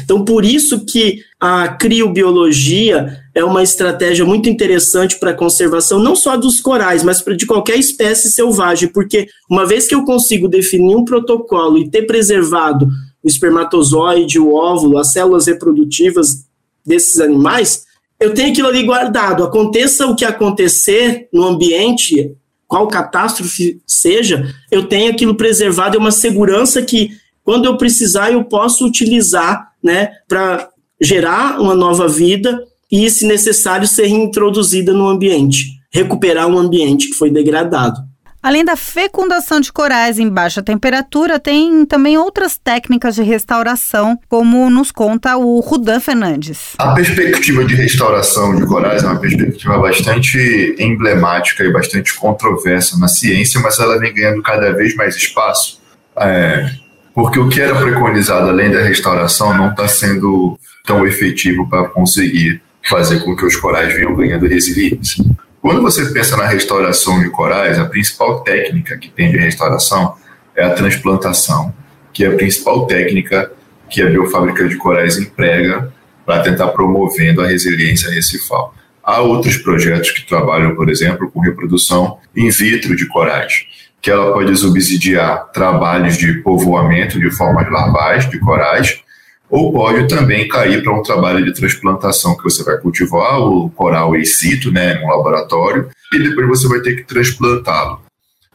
Então, 0.02 0.24
por 0.24 0.46
isso 0.46 0.86
que 0.86 1.18
a 1.38 1.68
criobiologia 1.68 3.18
é 3.34 3.44
uma 3.44 3.62
estratégia 3.62 4.24
muito 4.24 4.48
interessante 4.48 5.18
para 5.20 5.32
a 5.32 5.36
conservação, 5.36 5.98
não 5.98 6.16
só 6.16 6.38
dos 6.38 6.58
corais, 6.58 7.02
mas 7.02 7.22
de 7.36 7.44
qualquer 7.44 7.78
espécie 7.78 8.30
selvagem, 8.30 8.88
porque 8.88 9.28
uma 9.50 9.66
vez 9.66 9.86
que 9.86 9.94
eu 9.94 10.06
consigo 10.06 10.48
definir 10.48 10.96
um 10.96 11.04
protocolo 11.04 11.76
e 11.76 11.90
ter 11.90 12.06
preservado 12.06 12.88
o 13.22 13.28
espermatozoide, 13.28 14.38
o 14.38 14.54
óvulo, 14.54 14.96
as 14.96 15.12
células 15.12 15.48
reprodutivas 15.48 16.46
desses 16.84 17.20
animais, 17.20 17.84
eu 18.18 18.32
tenho 18.32 18.52
aquilo 18.52 18.68
ali 18.68 18.84
guardado. 18.84 19.44
Aconteça 19.44 20.06
o 20.06 20.16
que 20.16 20.24
acontecer 20.24 21.28
no 21.30 21.44
ambiente, 21.44 22.34
qual 22.70 22.86
catástrofe 22.86 23.82
seja, 23.84 24.54
eu 24.70 24.84
tenho 24.84 25.10
aquilo 25.10 25.34
preservado, 25.34 25.96
é 25.96 25.98
uma 25.98 26.12
segurança 26.12 26.80
que 26.80 27.10
quando 27.42 27.64
eu 27.64 27.76
precisar 27.76 28.30
eu 28.30 28.44
posso 28.44 28.86
utilizar 28.86 29.72
né, 29.82 30.12
para 30.28 30.68
gerar 31.00 31.60
uma 31.60 31.74
nova 31.74 32.06
vida 32.06 32.62
e, 32.88 33.10
se 33.10 33.26
necessário, 33.26 33.88
ser 33.88 34.06
reintroduzida 34.06 34.92
no 34.92 35.08
ambiente, 35.08 35.80
recuperar 35.90 36.46
um 36.46 36.56
ambiente 36.56 37.08
que 37.08 37.14
foi 37.14 37.28
degradado. 37.28 37.98
Além 38.42 38.64
da 38.64 38.74
fecundação 38.74 39.60
de 39.60 39.70
corais 39.70 40.18
em 40.18 40.28
baixa 40.28 40.62
temperatura, 40.62 41.38
tem 41.38 41.84
também 41.84 42.16
outras 42.16 42.56
técnicas 42.56 43.14
de 43.14 43.22
restauração, 43.22 44.18
como 44.28 44.70
nos 44.70 44.90
conta 44.90 45.36
o 45.36 45.60
Rudan 45.60 46.00
Fernandes. 46.00 46.74
A 46.78 46.94
perspectiva 46.94 47.64
de 47.66 47.74
restauração 47.74 48.56
de 48.56 48.64
corais 48.66 49.04
é 49.04 49.06
uma 49.06 49.20
perspectiva 49.20 49.78
bastante 49.78 50.74
emblemática 50.78 51.64
e 51.64 51.70
bastante 51.70 52.14
controversa 52.14 52.98
na 52.98 53.08
ciência, 53.08 53.60
mas 53.60 53.78
ela 53.78 53.98
vem 53.98 54.14
ganhando 54.14 54.42
cada 54.42 54.72
vez 54.72 54.94
mais 54.94 55.16
espaço. 55.16 55.78
É, 56.16 56.70
porque 57.14 57.38
o 57.38 57.48
que 57.48 57.60
era 57.60 57.74
preconizado 57.74 58.48
além 58.48 58.70
da 58.70 58.80
restauração 58.80 59.54
não 59.54 59.70
está 59.70 59.86
sendo 59.86 60.58
tão 60.86 61.06
efetivo 61.06 61.68
para 61.68 61.88
conseguir 61.88 62.62
fazer 62.88 63.20
com 63.20 63.36
que 63.36 63.44
os 63.44 63.56
corais 63.56 63.94
venham 63.94 64.16
ganhando 64.16 64.46
resiliência. 64.46 65.24
Quando 65.60 65.82
você 65.82 66.06
pensa 66.06 66.36
na 66.36 66.46
restauração 66.46 67.20
de 67.20 67.30
corais, 67.30 67.78
a 67.78 67.84
principal 67.84 68.40
técnica 68.40 68.96
que 68.96 69.10
tem 69.10 69.30
de 69.30 69.36
restauração 69.36 70.14
é 70.56 70.64
a 70.64 70.70
transplantação, 70.70 71.74
que 72.12 72.24
é 72.24 72.28
a 72.28 72.36
principal 72.36 72.86
técnica 72.86 73.52
que 73.88 74.02
a 74.02 74.06
biofábrica 74.06 74.66
de 74.68 74.76
corais 74.76 75.18
emprega 75.18 75.92
para 76.24 76.42
tentar 76.42 76.68
promovendo 76.68 77.42
a 77.42 77.46
resiliência 77.46 78.10
recifal. 78.10 78.74
Há 79.02 79.20
outros 79.20 79.56
projetos 79.56 80.10
que 80.10 80.26
trabalham, 80.26 80.74
por 80.76 80.88
exemplo, 80.88 81.30
com 81.30 81.40
reprodução 81.40 82.18
in 82.34 82.50
vitro 82.50 82.96
de 82.96 83.06
corais 83.06 83.66
que 84.00 84.10
ela 84.10 84.32
pode 84.32 84.56
subsidiar 84.56 85.50
trabalhos 85.52 86.16
de 86.16 86.34
povoamento 86.42 87.20
de 87.20 87.30
formas 87.30 87.70
larvais 87.70 88.28
de 88.28 88.38
corais, 88.38 89.02
ou 89.50 89.72
pode 89.72 90.06
também 90.06 90.46
cair 90.46 90.82
para 90.82 90.96
um 90.96 91.02
trabalho 91.02 91.44
de 91.44 91.52
transplantação, 91.52 92.36
que 92.36 92.44
você 92.44 92.62
vai 92.62 92.78
cultivar 92.78 93.40
o 93.40 93.68
coral 93.70 94.16
in 94.16 94.24
situ, 94.24 94.70
né, 94.70 94.94
no 94.94 95.08
laboratório, 95.08 95.88
e 96.12 96.18
depois 96.18 96.46
você 96.48 96.68
vai 96.68 96.80
ter 96.80 96.94
que 96.94 97.02
transplantá-lo. 97.02 98.00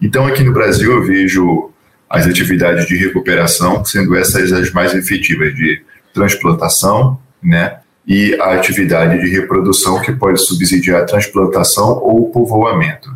Então, 0.01 0.25
aqui 0.25 0.43
no 0.43 0.53
Brasil, 0.53 0.91
eu 0.91 1.03
vejo 1.03 1.69
as 2.09 2.25
atividades 2.25 2.87
de 2.87 2.95
recuperação 2.95 3.83
sendo 3.83 4.15
essas 4.15 4.53
as 4.53 4.71
mais 4.71 4.93
efetivas, 4.93 5.53
de 5.53 5.81
transplantação, 6.13 7.19
né, 7.43 7.79
e 8.07 8.35
a 8.39 8.53
atividade 8.53 9.19
de 9.19 9.29
reprodução, 9.29 10.01
que 10.01 10.13
pode 10.13 10.39
subsidiar 10.39 11.01
a 11.01 11.05
transplantação 11.05 11.99
ou 12.01 12.23
o 12.23 12.31
povoamento. 12.31 13.09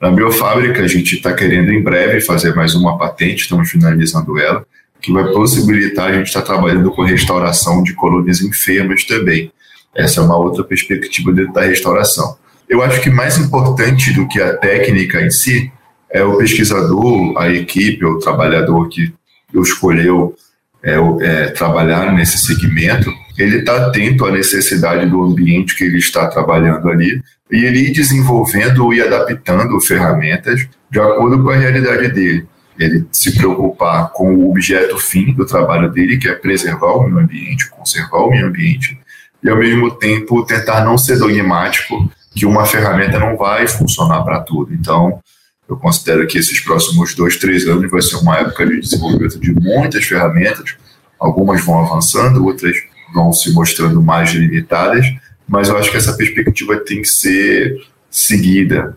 Na 0.00 0.10
biofábrica, 0.10 0.82
a 0.82 0.86
gente 0.86 1.16
está 1.16 1.32
querendo 1.32 1.72
em 1.72 1.82
breve 1.82 2.20
fazer 2.20 2.54
mais 2.54 2.74
uma 2.74 2.98
patente, 2.98 3.42
estamos 3.42 3.70
finalizando 3.70 4.38
ela, 4.38 4.64
que 5.04 5.12
vai 5.12 5.30
possibilitar 5.32 6.08
a 6.08 6.12
gente 6.14 6.28
estar 6.28 6.40
tá 6.40 6.46
trabalhando 6.46 6.90
com 6.90 7.02
restauração 7.02 7.82
de 7.82 7.92
colônias 7.92 8.40
enfermas 8.40 9.04
também. 9.04 9.52
Essa 9.94 10.20
é 10.20 10.24
uma 10.24 10.38
outra 10.38 10.64
perspectiva 10.64 11.30
dentro 11.30 11.52
da 11.52 11.60
restauração. 11.60 12.38
Eu 12.66 12.82
acho 12.82 13.02
que 13.02 13.10
mais 13.10 13.36
importante 13.36 14.14
do 14.14 14.26
que 14.26 14.40
a 14.40 14.56
técnica 14.56 15.20
em 15.20 15.30
si 15.30 15.70
é 16.10 16.24
o 16.24 16.38
pesquisador, 16.38 17.36
a 17.36 17.52
equipe, 17.52 18.02
o 18.02 18.18
trabalhador 18.18 18.88
que 18.88 19.12
escolheu 19.54 20.34
é, 20.82 20.94
é, 21.20 21.46
trabalhar 21.50 22.10
nesse 22.14 22.38
segmento, 22.38 23.12
ele 23.36 23.58
está 23.58 23.86
atento 23.86 24.24
à 24.24 24.32
necessidade 24.32 25.04
do 25.06 25.22
ambiente 25.22 25.76
que 25.76 25.84
ele 25.84 25.98
está 25.98 26.28
trabalhando 26.28 26.88
ali 26.88 27.20
e 27.52 27.62
ele 27.62 27.90
ir 27.90 27.92
desenvolvendo 27.92 28.92
e 28.94 29.02
adaptando 29.02 29.78
ferramentas 29.80 30.66
de 30.90 30.98
acordo 30.98 31.42
com 31.42 31.50
a 31.50 31.56
realidade 31.56 32.08
dele. 32.08 32.46
Ele 32.78 33.06
se 33.12 33.36
preocupar 33.36 34.10
com 34.12 34.34
o 34.34 34.50
objeto 34.50 34.98
fim 34.98 35.32
do 35.32 35.46
trabalho 35.46 35.90
dele, 35.90 36.18
que 36.18 36.28
é 36.28 36.34
preservar 36.34 36.92
o 36.92 37.04
meio 37.04 37.18
ambiente, 37.18 37.70
conservar 37.70 38.18
o 38.18 38.30
meio 38.30 38.46
ambiente, 38.46 38.98
e 39.42 39.48
ao 39.48 39.56
mesmo 39.56 39.90
tempo 39.90 40.44
tentar 40.44 40.84
não 40.84 40.98
ser 40.98 41.18
dogmático 41.18 42.10
que 42.34 42.46
uma 42.46 42.66
ferramenta 42.66 43.18
não 43.18 43.36
vai 43.36 43.68
funcionar 43.68 44.22
para 44.22 44.40
tudo. 44.40 44.74
Então, 44.74 45.20
eu 45.68 45.76
considero 45.76 46.26
que 46.26 46.38
esses 46.38 46.60
próximos 46.60 47.14
dois, 47.14 47.36
três 47.36 47.66
anos 47.66 47.90
vai 47.90 48.02
ser 48.02 48.16
uma 48.16 48.38
época 48.38 48.66
de 48.66 48.80
desenvolvimento 48.80 49.38
de 49.38 49.52
muitas 49.52 50.04
ferramentas. 50.04 50.76
Algumas 51.18 51.64
vão 51.64 51.78
avançando, 51.78 52.44
outras 52.44 52.76
vão 53.14 53.32
se 53.32 53.52
mostrando 53.52 54.02
mais 54.02 54.32
limitadas, 54.32 55.06
mas 55.48 55.68
eu 55.68 55.76
acho 55.78 55.90
que 55.90 55.96
essa 55.96 56.16
perspectiva 56.16 56.76
tem 56.78 57.00
que 57.00 57.08
ser 57.08 57.76
seguida. 58.10 58.96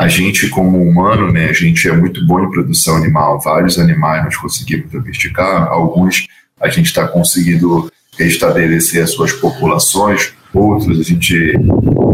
A 0.00 0.08
gente, 0.08 0.48
como 0.48 0.82
humano, 0.82 1.30
né, 1.30 1.50
a 1.50 1.52
gente 1.52 1.86
é 1.86 1.92
muito 1.92 2.26
bom 2.26 2.42
em 2.42 2.50
produção 2.50 2.96
animal. 2.96 3.38
Vários 3.38 3.78
animais 3.78 4.24
nós 4.24 4.34
conseguimos 4.34 4.90
domesticar, 4.90 5.68
alguns 5.68 6.26
a 6.58 6.70
gente 6.70 6.86
está 6.86 7.06
conseguindo 7.06 7.92
restabelecer 8.18 9.04
as 9.04 9.10
suas 9.10 9.30
populações, 9.30 10.32
outros 10.54 10.98
a 10.98 11.02
gente 11.02 11.52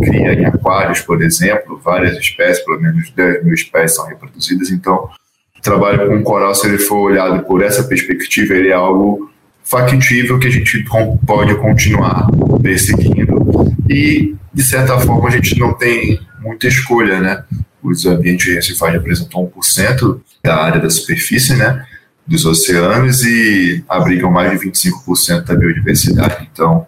cria 0.03 0.33
em 0.33 0.45
aquários, 0.47 1.01
por 1.01 1.23
exemplo, 1.23 1.81
várias 1.81 2.19
espécies, 2.19 2.65
pelo 2.65 2.81
menos 2.81 3.09
10 3.15 3.45
mil 3.45 3.55
espécies 3.55 3.95
são 3.95 4.09
reproduzidas. 4.09 4.71
Então, 4.71 5.09
o 5.57 5.63
trabalho 5.63 6.09
com 6.09 6.25
coral, 6.25 6.57
se 6.57 6.67
ele 6.67 6.79
for 6.79 7.13
olhado 7.13 7.45
por 7.45 7.63
essa 7.63 7.85
perspectiva, 7.85 8.55
ele 8.55 8.71
é 8.71 8.75
algo 8.75 9.31
factível 9.63 10.41
que 10.41 10.49
a 10.49 10.51
gente 10.51 10.85
pode 11.25 11.55
continuar 11.55 12.27
perseguindo 12.61 13.73
e, 13.89 14.35
de 14.53 14.63
certa 14.65 14.99
forma, 14.99 15.29
a 15.29 15.31
gente 15.31 15.57
não 15.57 15.73
tem 15.73 16.19
muita 16.41 16.67
escolha, 16.67 17.21
né? 17.21 17.45
Os 17.87 18.05
ambientes 18.05 18.53
recifais 18.53 18.93
representam 18.93 19.51
1% 19.57 20.21
da 20.43 20.57
área 20.57 20.81
da 20.81 20.91
superfície, 20.91 21.55
né? 21.55 21.87
Dos 22.27 22.45
oceanos 22.45 23.23
e 23.23 23.85
abrigam 23.89 24.31
mais 24.31 24.59
de 24.59 24.67
25% 24.67 25.45
da 25.45 25.55
biodiversidade. 25.55 26.49
Então, 26.53 26.87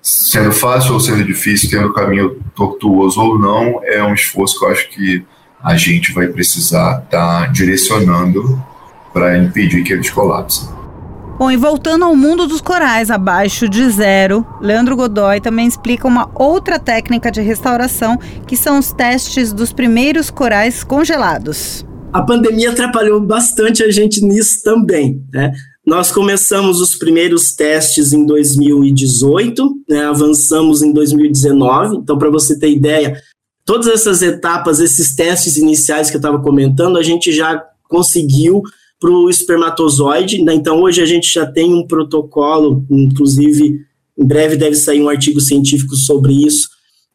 sendo 0.00 0.52
fácil 0.52 0.94
ou 0.94 1.00
sendo 1.00 1.22
difícil, 1.24 1.68
tendo 1.68 1.92
caminho 1.92 2.42
tortuoso 2.54 3.20
ou 3.20 3.38
não, 3.38 3.82
é 3.84 4.02
um 4.02 4.14
esforço 4.14 4.58
que 4.58 4.64
eu 4.64 4.70
acho 4.70 4.88
que 4.88 5.26
a 5.62 5.76
gente 5.76 6.12
vai 6.12 6.28
precisar 6.28 7.02
estar 7.04 7.40
tá 7.42 7.46
direcionando 7.46 8.62
para 9.12 9.36
impedir 9.36 9.82
que 9.82 9.92
eles 9.92 10.08
colapsem. 10.08 10.77
Bom, 11.38 11.52
e 11.52 11.56
voltando 11.56 12.04
ao 12.04 12.16
mundo 12.16 12.48
dos 12.48 12.60
corais 12.60 13.12
abaixo 13.12 13.68
de 13.68 13.88
zero, 13.90 14.44
Leandro 14.60 14.96
Godoy 14.96 15.40
também 15.40 15.68
explica 15.68 16.08
uma 16.08 16.28
outra 16.34 16.80
técnica 16.80 17.30
de 17.30 17.40
restauração, 17.40 18.18
que 18.44 18.56
são 18.56 18.80
os 18.80 18.90
testes 18.90 19.52
dos 19.52 19.72
primeiros 19.72 20.30
corais 20.30 20.82
congelados. 20.82 21.86
A 22.12 22.22
pandemia 22.22 22.72
atrapalhou 22.72 23.20
bastante 23.20 23.84
a 23.84 23.90
gente 23.92 24.20
nisso 24.20 24.64
também, 24.64 25.22
né? 25.32 25.52
Nós 25.86 26.10
começamos 26.10 26.80
os 26.80 26.96
primeiros 26.96 27.52
testes 27.52 28.12
em 28.12 28.26
2018, 28.26 29.64
né, 29.88 30.06
avançamos 30.06 30.82
em 30.82 30.92
2019. 30.92 31.98
Então, 31.98 32.18
para 32.18 32.30
você 32.30 32.58
ter 32.58 32.72
ideia, 32.72 33.16
todas 33.64 33.86
essas 33.86 34.22
etapas, 34.22 34.80
esses 34.80 35.14
testes 35.14 35.56
iniciais 35.56 36.10
que 36.10 36.16
eu 36.16 36.20
estava 36.20 36.42
comentando, 36.42 36.98
a 36.98 37.02
gente 37.02 37.30
já 37.30 37.62
conseguiu 37.88 38.60
para 39.00 39.10
o 39.10 39.30
espermatozoide. 39.30 40.42
Né? 40.42 40.54
Então, 40.54 40.80
hoje 40.82 41.02
a 41.02 41.06
gente 41.06 41.32
já 41.32 41.46
tem 41.46 41.72
um 41.72 41.86
protocolo, 41.86 42.84
inclusive, 42.90 43.80
em 44.18 44.26
breve 44.26 44.56
deve 44.56 44.76
sair 44.76 45.00
um 45.00 45.08
artigo 45.08 45.40
científico 45.40 45.94
sobre 45.94 46.32
isso, 46.32 46.68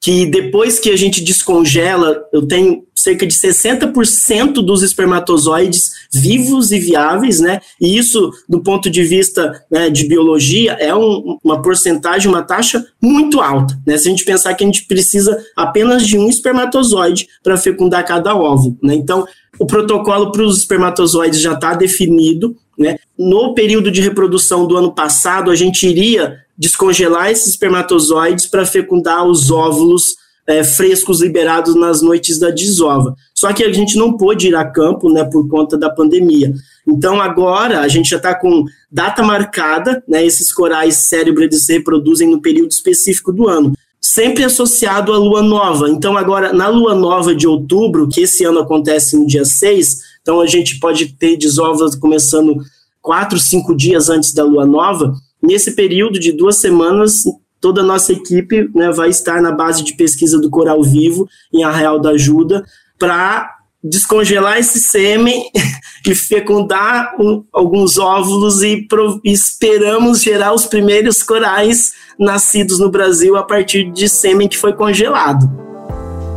que 0.03 0.25
depois 0.25 0.79
que 0.79 0.89
a 0.89 0.97
gente 0.97 1.23
descongela, 1.23 2.25
eu 2.33 2.45
tenho 2.45 2.83
cerca 2.93 3.25
de 3.25 3.33
60% 3.33 4.55
dos 4.55 4.83
espermatozoides 4.83 5.93
vivos 6.13 6.73
e 6.73 6.79
viáveis, 6.79 7.39
né? 7.39 7.61
E 7.79 7.97
isso, 7.97 8.29
do 8.49 8.61
ponto 8.61 8.89
de 8.89 9.01
vista 9.01 9.63
né, 9.71 9.89
de 9.89 10.05
biologia, 10.05 10.73
é 10.73 10.93
um, 10.93 11.37
uma 11.41 11.61
porcentagem, 11.61 12.29
uma 12.29 12.43
taxa 12.43 12.85
muito 13.01 13.39
alta, 13.39 13.79
né? 13.87 13.97
Se 13.97 14.09
a 14.09 14.11
gente 14.11 14.25
pensar 14.25 14.53
que 14.55 14.65
a 14.65 14.67
gente 14.67 14.85
precisa 14.87 15.41
apenas 15.55 16.05
de 16.05 16.17
um 16.17 16.27
espermatozoide 16.27 17.29
para 17.41 17.55
fecundar 17.55 18.05
cada 18.05 18.35
óvulo, 18.35 18.77
né? 18.83 18.95
Então, 18.95 19.25
o 19.57 19.65
protocolo 19.65 20.33
para 20.33 20.43
os 20.43 20.57
espermatozoides 20.57 21.39
já 21.39 21.53
está 21.53 21.75
definido. 21.75 22.57
Né? 22.77 22.97
No 23.17 23.53
período 23.53 23.91
de 23.91 24.01
reprodução 24.01 24.67
do 24.67 24.75
ano 24.75 24.93
passado, 24.93 25.51
a 25.51 25.55
gente 25.55 25.87
iria 25.87 26.42
descongelar 26.57 27.31
esses 27.31 27.49
espermatozoides 27.49 28.47
para 28.47 28.65
fecundar 28.65 29.25
os 29.25 29.49
óvulos 29.49 30.15
é, 30.45 30.63
frescos 30.63 31.21
liberados 31.21 31.75
nas 31.75 32.01
noites 32.01 32.37
da 32.37 32.49
desova. 32.49 33.15
Só 33.33 33.53
que 33.53 33.63
a 33.63 33.71
gente 33.71 33.97
não 33.97 34.17
pôde 34.17 34.47
ir 34.47 34.55
a 34.55 34.65
campo 34.65 35.11
né, 35.11 35.23
por 35.23 35.47
conta 35.47 35.77
da 35.77 35.89
pandemia. 35.89 36.53
Então 36.87 37.21
agora 37.21 37.79
a 37.79 37.87
gente 37.87 38.09
já 38.09 38.17
está 38.17 38.35
com 38.35 38.65
data 38.91 39.23
marcada, 39.23 40.03
né, 40.07 40.25
esses 40.25 40.51
corais 40.51 41.07
cérebro 41.07 41.43
eles 41.43 41.65
se 41.65 41.73
reproduzem 41.73 42.29
no 42.29 42.41
período 42.41 42.71
específico 42.71 43.31
do 43.31 43.47
ano 43.47 43.73
sempre 44.03 44.43
associado 44.43 45.13
à 45.13 45.17
lua 45.17 45.41
nova. 45.41 45.89
Então, 45.89 46.17
agora, 46.17 46.51
na 46.51 46.67
lua 46.67 46.93
nova 46.93 47.33
de 47.33 47.47
outubro, 47.47 48.09
que 48.09 48.21
esse 48.21 48.43
ano 48.43 48.59
acontece 48.59 49.17
no 49.17 49.25
dia 49.25 49.45
6, 49.45 49.97
então 50.21 50.41
a 50.41 50.45
gente 50.45 50.77
pode 50.77 51.13
ter 51.13 51.37
desovas 51.37 51.95
começando 51.95 52.61
quatro, 53.01 53.39
cinco 53.39 53.73
dias 53.73 54.09
antes 54.09 54.33
da 54.33 54.43
lua 54.43 54.65
nova. 54.65 55.13
Nesse 55.43 55.75
período 55.75 56.19
de 56.19 56.31
duas 56.31 56.61
semanas, 56.61 57.23
toda 57.59 57.81
a 57.81 57.85
nossa 57.85 58.13
equipe 58.13 58.69
né, 58.73 58.91
vai 58.91 59.09
estar 59.09 59.41
na 59.41 59.51
base 59.51 59.83
de 59.83 59.95
pesquisa 59.95 60.39
do 60.39 60.49
Coral 60.49 60.81
Vivo, 60.81 61.27
em 61.53 61.63
Arraial 61.63 61.99
da 61.99 62.11
Ajuda, 62.11 62.63
para 62.97 63.53
descongelar 63.83 64.57
esse 64.57 64.79
sêmen 64.79 65.43
e 66.07 66.15
fecundar 66.15 67.13
um, 67.19 67.43
alguns 67.51 67.97
óvulos 67.97 68.63
e, 68.63 68.87
pro, 68.87 69.19
esperamos 69.25 70.21
gerar 70.21 70.53
os 70.53 70.65
primeiros 70.65 71.21
corais 71.21 71.93
nascidos 72.17 72.79
no 72.79 72.89
Brasil 72.89 73.35
a 73.35 73.43
partir 73.43 73.91
de 73.91 74.07
sêmen 74.07 74.47
que 74.47 74.57
foi 74.57 74.71
congelado. 74.71 75.51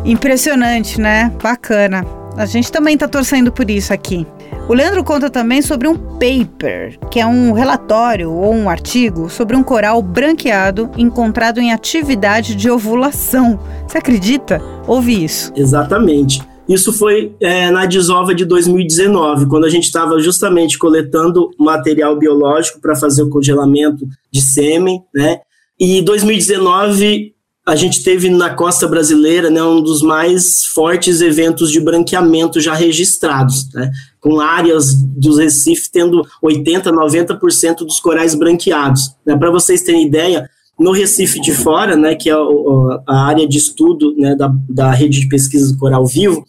Impressionante, 0.04 1.00
né? 1.00 1.32
Bacana. 1.40 2.25
A 2.36 2.44
gente 2.44 2.70
também 2.70 2.94
está 2.94 3.08
torcendo 3.08 3.50
por 3.50 3.70
isso 3.70 3.94
aqui. 3.94 4.26
O 4.68 4.74
Leandro 4.74 5.02
conta 5.02 5.30
também 5.30 5.62
sobre 5.62 5.88
um 5.88 5.96
paper, 5.96 6.98
que 7.10 7.18
é 7.18 7.26
um 7.26 7.52
relatório 7.52 8.30
ou 8.30 8.52
um 8.52 8.68
artigo 8.68 9.30
sobre 9.30 9.56
um 9.56 9.62
coral 9.62 10.02
branqueado 10.02 10.90
encontrado 10.98 11.60
em 11.60 11.72
atividade 11.72 12.54
de 12.54 12.70
ovulação. 12.70 13.58
Você 13.88 13.98
acredita? 13.98 14.60
Ouve 14.86 15.24
isso. 15.24 15.50
Exatamente. 15.56 16.42
Isso 16.68 16.92
foi 16.92 17.34
é, 17.40 17.70
na 17.70 17.86
desova 17.86 18.34
de 18.34 18.44
2019, 18.44 19.46
quando 19.46 19.64
a 19.64 19.70
gente 19.70 19.84
estava 19.84 20.18
justamente 20.18 20.76
coletando 20.78 21.48
material 21.58 22.18
biológico 22.18 22.80
para 22.80 22.96
fazer 22.96 23.22
o 23.22 23.30
congelamento 23.30 24.06
de 24.30 24.42
sêmen, 24.42 25.00
né? 25.14 25.38
E 25.78 26.02
2019 26.02 27.35
a 27.66 27.74
gente 27.74 28.04
teve 28.04 28.30
na 28.30 28.50
costa 28.50 28.86
brasileira 28.86 29.50
né, 29.50 29.60
um 29.60 29.82
dos 29.82 30.00
mais 30.00 30.64
fortes 30.66 31.20
eventos 31.20 31.72
de 31.72 31.80
branqueamento 31.80 32.60
já 32.60 32.72
registrados, 32.72 33.68
né, 33.74 33.90
com 34.20 34.40
áreas 34.40 34.94
do 34.94 35.34
Recife 35.34 35.90
tendo 35.90 36.22
80%, 36.42 36.92
90% 36.92 37.78
dos 37.78 37.98
corais 37.98 38.36
branqueados. 38.36 39.10
Né, 39.26 39.36
Para 39.36 39.50
vocês 39.50 39.82
terem 39.82 40.06
ideia, 40.06 40.48
no 40.78 40.92
Recife 40.92 41.40
de 41.40 41.52
Fora, 41.52 41.96
né, 41.96 42.14
que 42.14 42.30
é 42.30 42.34
a 42.34 43.26
área 43.26 43.48
de 43.48 43.58
estudo 43.58 44.14
né, 44.16 44.36
da, 44.36 44.48
da 44.68 44.92
rede 44.92 45.20
de 45.20 45.28
pesquisa 45.28 45.72
do 45.72 45.78
coral 45.78 46.06
vivo, 46.06 46.46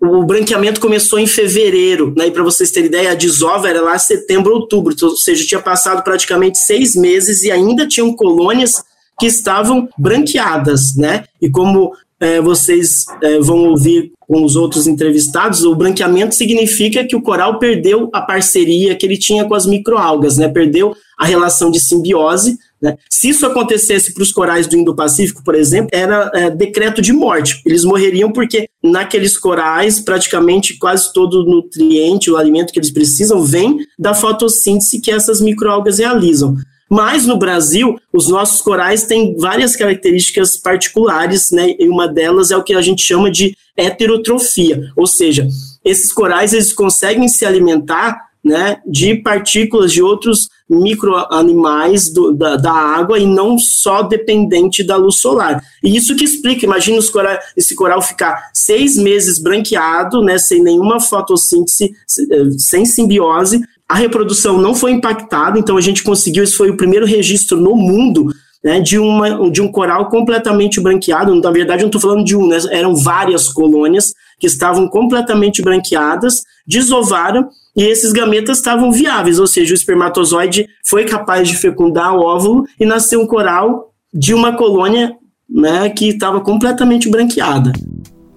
o 0.00 0.24
branqueamento 0.24 0.80
começou 0.80 1.18
em 1.18 1.26
fevereiro, 1.26 2.12
né? 2.14 2.26
E 2.26 2.30
para 2.30 2.42
vocês 2.42 2.70
terem 2.70 2.88
ideia, 2.88 3.12
a 3.12 3.14
desova 3.14 3.70
era 3.70 3.80
lá 3.80 3.98
setembro, 3.98 4.52
outubro, 4.52 4.94
ou 5.02 5.16
seja, 5.16 5.46
tinha 5.46 5.60
passado 5.60 6.02
praticamente 6.04 6.58
seis 6.58 6.94
meses 6.94 7.42
e 7.42 7.50
ainda 7.50 7.88
tinham 7.88 8.14
colônias 8.14 8.84
que 9.18 9.26
estavam 9.26 9.88
branqueadas, 9.98 10.96
né? 10.96 11.24
E 11.40 11.48
como 11.48 11.92
é, 12.20 12.40
vocês 12.40 13.04
é, 13.22 13.38
vão 13.38 13.70
ouvir 13.70 14.12
com 14.20 14.42
os 14.42 14.56
outros 14.56 14.86
entrevistados, 14.86 15.64
o 15.64 15.74
branqueamento 15.74 16.34
significa 16.34 17.04
que 17.04 17.14
o 17.14 17.20
coral 17.20 17.58
perdeu 17.58 18.08
a 18.12 18.22
parceria 18.22 18.96
que 18.96 19.04
ele 19.04 19.18
tinha 19.18 19.44
com 19.44 19.54
as 19.54 19.66
microalgas, 19.66 20.38
né? 20.38 20.48
Perdeu 20.48 20.96
a 21.18 21.26
relação 21.26 21.70
de 21.70 21.78
simbiose. 21.78 22.58
Né? 22.80 22.96
Se 23.10 23.28
isso 23.28 23.46
acontecesse 23.46 24.12
para 24.12 24.22
os 24.22 24.32
corais 24.32 24.66
do 24.66 24.76
Indo-Pacífico, 24.76 25.44
por 25.44 25.54
exemplo, 25.54 25.90
era 25.92 26.30
é, 26.34 26.50
decreto 26.50 27.00
de 27.00 27.12
morte. 27.12 27.62
Eles 27.64 27.84
morreriam 27.84 28.32
porque 28.32 28.68
naqueles 28.82 29.38
corais, 29.38 30.00
praticamente 30.00 30.76
quase 30.78 31.12
todo 31.12 31.42
o 31.42 31.44
nutriente, 31.44 32.30
o 32.30 32.36
alimento 32.36 32.72
que 32.72 32.78
eles 32.78 32.90
precisam, 32.90 33.42
vem 33.42 33.78
da 33.98 34.14
fotossíntese 34.14 35.00
que 35.00 35.10
essas 35.10 35.40
microalgas 35.40 35.98
realizam. 35.98 36.56
Mas 36.94 37.26
no 37.26 37.36
Brasil, 37.36 37.98
os 38.12 38.28
nossos 38.28 38.62
corais 38.62 39.02
têm 39.02 39.36
várias 39.36 39.74
características 39.74 40.56
particulares, 40.56 41.50
né? 41.50 41.74
E 41.76 41.88
uma 41.88 42.06
delas 42.06 42.52
é 42.52 42.56
o 42.56 42.62
que 42.62 42.72
a 42.72 42.80
gente 42.80 43.02
chama 43.02 43.32
de 43.32 43.56
heterotrofia, 43.76 44.80
ou 44.96 45.04
seja, 45.04 45.48
esses 45.84 46.12
corais 46.12 46.52
eles 46.52 46.72
conseguem 46.72 47.26
se 47.26 47.44
alimentar 47.44 48.16
né, 48.44 48.76
de 48.86 49.16
partículas 49.16 49.90
de 49.90 50.02
outros 50.02 50.48
microanimais 50.70 52.12
da, 52.36 52.56
da 52.56 52.72
água 52.72 53.18
e 53.18 53.26
não 53.26 53.58
só 53.58 54.02
dependente 54.02 54.84
da 54.84 54.96
luz 54.96 55.16
solar. 55.16 55.62
E 55.82 55.96
isso 55.96 56.14
que 56.14 56.24
explica, 56.24 56.64
imagina 56.64 56.98
esse 57.56 57.74
coral 57.74 58.02
ficar 58.02 58.50
seis 58.52 58.96
meses 58.96 59.42
branqueado, 59.42 60.22
né, 60.22 60.38
sem 60.38 60.62
nenhuma 60.62 61.00
fotossíntese, 61.00 61.92
eh, 62.30 62.50
sem 62.58 62.84
simbiose, 62.84 63.60
a 63.88 63.94
reprodução 63.94 64.58
não 64.58 64.74
foi 64.74 64.92
impactada, 64.92 65.58
então 65.58 65.76
a 65.76 65.80
gente 65.80 66.02
conseguiu, 66.02 66.42
esse 66.42 66.56
foi 66.56 66.70
o 66.70 66.76
primeiro 66.76 67.06
registro 67.06 67.60
no 67.60 67.76
mundo 67.76 68.28
né, 68.62 68.80
de, 68.80 68.98
uma, 68.98 69.50
de 69.50 69.60
um 69.60 69.70
coral 69.70 70.08
completamente 70.08 70.80
branqueado. 70.80 71.34
Na 71.34 71.50
verdade, 71.50 71.82
eu 71.82 71.84
não 71.84 71.90
estou 71.90 72.00
falando 72.00 72.24
de 72.24 72.34
um, 72.34 72.46
né, 72.46 72.56
eram 72.70 72.96
várias 72.96 73.48
colônias 73.48 74.14
que 74.40 74.46
estavam 74.46 74.88
completamente 74.88 75.60
branqueadas, 75.60 76.42
desovaram 76.66 77.46
e 77.76 77.82
esses 77.82 78.12
gametas 78.12 78.58
estavam 78.58 78.90
viáveis, 78.90 79.38
ou 79.38 79.46
seja, 79.46 79.72
o 79.72 79.76
espermatozoide 79.76 80.66
foi 80.86 81.04
capaz 81.04 81.46
de 81.46 81.56
fecundar 81.56 82.14
o 82.14 82.20
óvulo 82.20 82.64
e 82.80 82.86
nasceu 82.86 83.20
um 83.20 83.26
coral 83.26 83.92
de 84.12 84.32
uma 84.32 84.56
colônia 84.56 85.14
né, 85.48 85.90
que 85.90 86.08
estava 86.08 86.40
completamente 86.40 87.08
branqueada. 87.10 87.72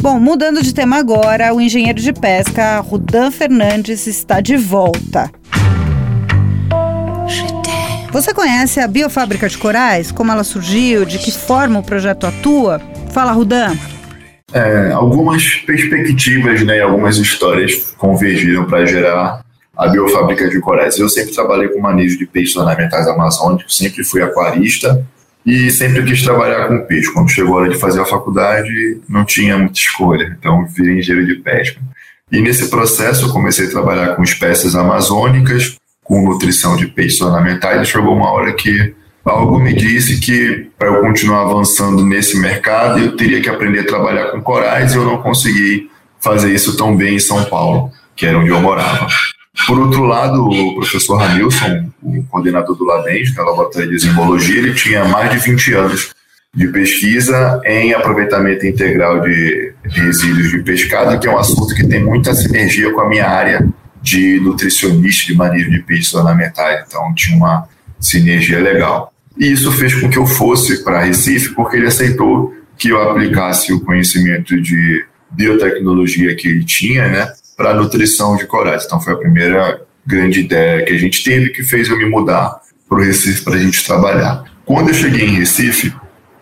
Bom, 0.01 0.19
mudando 0.19 0.61
de 0.61 0.73
tema 0.73 0.97
agora, 0.97 1.53
o 1.53 1.59
engenheiro 1.59 1.99
de 1.99 2.13
pesca 2.13 2.79
Rudan 2.79 3.31
Fernandes 3.31 4.05
está 4.05 4.39
de 4.39 4.55
volta. 4.55 5.31
Você 8.11 8.33
conhece 8.33 8.79
a 8.79 8.87
Biofábrica 8.87 9.49
de 9.49 9.57
Corais? 9.57 10.11
Como 10.11 10.31
ela 10.31 10.43
surgiu? 10.43 11.03
De 11.03 11.17
que 11.17 11.31
forma 11.31 11.79
o 11.79 11.83
projeto 11.83 12.27
atua? 12.27 12.79
Fala, 13.11 13.31
Rudan. 13.31 13.75
É, 14.53 14.91
algumas 14.91 15.55
perspectivas 15.65 16.63
né, 16.63 16.79
algumas 16.79 17.17
histórias 17.17 17.93
convergiram 17.97 18.65
para 18.65 18.85
gerar 18.85 19.43
a 19.75 19.87
biofábrica 19.87 20.47
de 20.49 20.59
corais. 20.61 20.97
Eu 20.97 21.09
sempre 21.09 21.33
trabalhei 21.33 21.67
com 21.69 21.79
manejo 21.79 22.17
de 22.17 22.25
peixes 22.25 22.55
ornamentais 22.55 23.07
amazônicos, 23.07 23.75
sempre 23.75 24.03
fui 24.03 24.21
aquarista 24.21 25.05
e 25.47 25.71
sempre 25.71 26.03
quis 26.03 26.21
trabalhar 26.21 26.67
com 26.67 26.81
peixe. 26.81 27.09
Quando 27.13 27.29
chegou 27.29 27.57
a 27.57 27.61
hora 27.61 27.69
de 27.69 27.79
fazer 27.79 28.01
a 28.01 28.05
faculdade, 28.05 28.99
não 29.07 29.23
tinha 29.23 29.57
muita 29.57 29.79
escolha, 29.79 30.35
então 30.37 30.67
virei 30.67 30.99
engenheiro 30.99 31.25
de 31.25 31.35
pesca. 31.35 31.79
E 32.29 32.41
nesse 32.41 32.69
processo 32.69 33.27
eu 33.27 33.29
comecei 33.29 33.67
a 33.67 33.71
trabalhar 33.71 34.15
com 34.17 34.23
espécies 34.23 34.75
amazônicas, 34.75 35.77
com 36.03 36.21
nutrição 36.21 36.75
de 36.75 36.87
peixes 36.87 37.21
ornamentais, 37.21 37.81
e 37.81 37.89
chegou 37.89 38.13
uma 38.13 38.29
hora 38.29 38.51
que 38.51 38.93
algo 39.23 39.57
me 39.57 39.73
disse 39.73 40.19
que 40.19 40.69
para 40.77 40.89
eu 40.89 40.99
continuar 40.99 41.43
avançando 41.43 42.03
nesse 42.03 42.37
mercado 42.37 42.99
eu 42.99 43.15
teria 43.15 43.41
que 43.41 43.49
aprender 43.49 43.79
a 43.79 43.87
trabalhar 43.87 44.31
com 44.31 44.41
corais 44.41 44.93
e 44.93 44.97
eu 44.97 45.05
não 45.05 45.21
consegui 45.21 45.89
fazer 46.19 46.53
isso 46.53 46.75
tão 46.75 46.95
bem 46.95 47.15
em 47.15 47.19
São 47.19 47.45
Paulo, 47.45 47.89
que 48.17 48.25
era 48.25 48.37
onde 48.37 48.49
eu 48.49 48.59
morava. 48.59 49.07
Por 49.65 49.79
outro 49.79 50.03
lado, 50.03 50.45
o 50.45 50.75
professor 50.75 51.15
Ramilson, 51.17 51.89
o 52.01 52.23
coordenador 52.23 52.75
do 52.75 52.85
LABENS, 52.85 53.33
da 53.33 53.43
Laboratório 53.43 53.89
de 53.89 53.95
Desenvolvia, 53.95 54.57
ele 54.57 54.73
tinha 54.73 55.05
mais 55.05 55.31
de 55.31 55.37
20 55.37 55.73
anos 55.73 56.11
de 56.53 56.67
pesquisa 56.69 57.61
em 57.65 57.93
aproveitamento 57.93 58.65
integral 58.65 59.21
de 59.21 59.73
resíduos 59.83 60.51
de 60.51 60.59
pescado, 60.59 61.19
que 61.19 61.27
é 61.27 61.31
um 61.31 61.37
assunto 61.37 61.75
que 61.75 61.87
tem 61.87 62.03
muita 62.03 62.33
sinergia 62.33 62.91
com 62.91 63.01
a 63.01 63.09
minha 63.09 63.27
área 63.27 63.67
de 64.01 64.39
nutricionista 64.39 65.31
de 65.31 65.37
manejo 65.37 65.69
de 65.69 65.79
peixes 65.79 66.13
ornamentais. 66.13 66.85
Então, 66.87 67.13
tinha 67.13 67.35
uma 67.35 67.67
sinergia 67.99 68.59
legal. 68.59 69.13
E 69.37 69.51
isso 69.51 69.71
fez 69.71 69.93
com 69.95 70.09
que 70.09 70.17
eu 70.17 70.25
fosse 70.25 70.83
para 70.83 71.03
Recife, 71.03 71.53
porque 71.53 71.77
ele 71.77 71.87
aceitou 71.87 72.53
que 72.77 72.89
eu 72.89 73.01
aplicasse 73.01 73.73
o 73.73 73.81
conhecimento 73.81 74.59
de 74.61 75.05
biotecnologia 75.31 76.35
que 76.35 76.47
ele 76.47 76.63
tinha, 76.63 77.07
né, 77.07 77.27
para 77.57 77.73
nutrição 77.73 78.37
de 78.37 78.45
corais. 78.45 78.85
Então 78.85 79.01
foi 79.01 79.13
a 79.13 79.17
primeira 79.17 79.81
grande 80.05 80.41
ideia 80.41 80.85
que 80.85 80.93
a 80.93 80.97
gente 80.97 81.23
teve 81.23 81.49
que 81.49 81.63
fez 81.63 81.89
eu 81.89 81.97
me 81.97 82.05
mudar 82.05 82.61
para 82.87 82.99
o 82.99 83.01
Recife 83.01 83.43
para 83.43 83.55
a 83.55 83.59
gente 83.59 83.83
trabalhar. 83.83 84.43
Quando 84.63 84.89
eu 84.89 84.93
cheguei 84.93 85.25
em 85.25 85.35
Recife, 85.35 85.93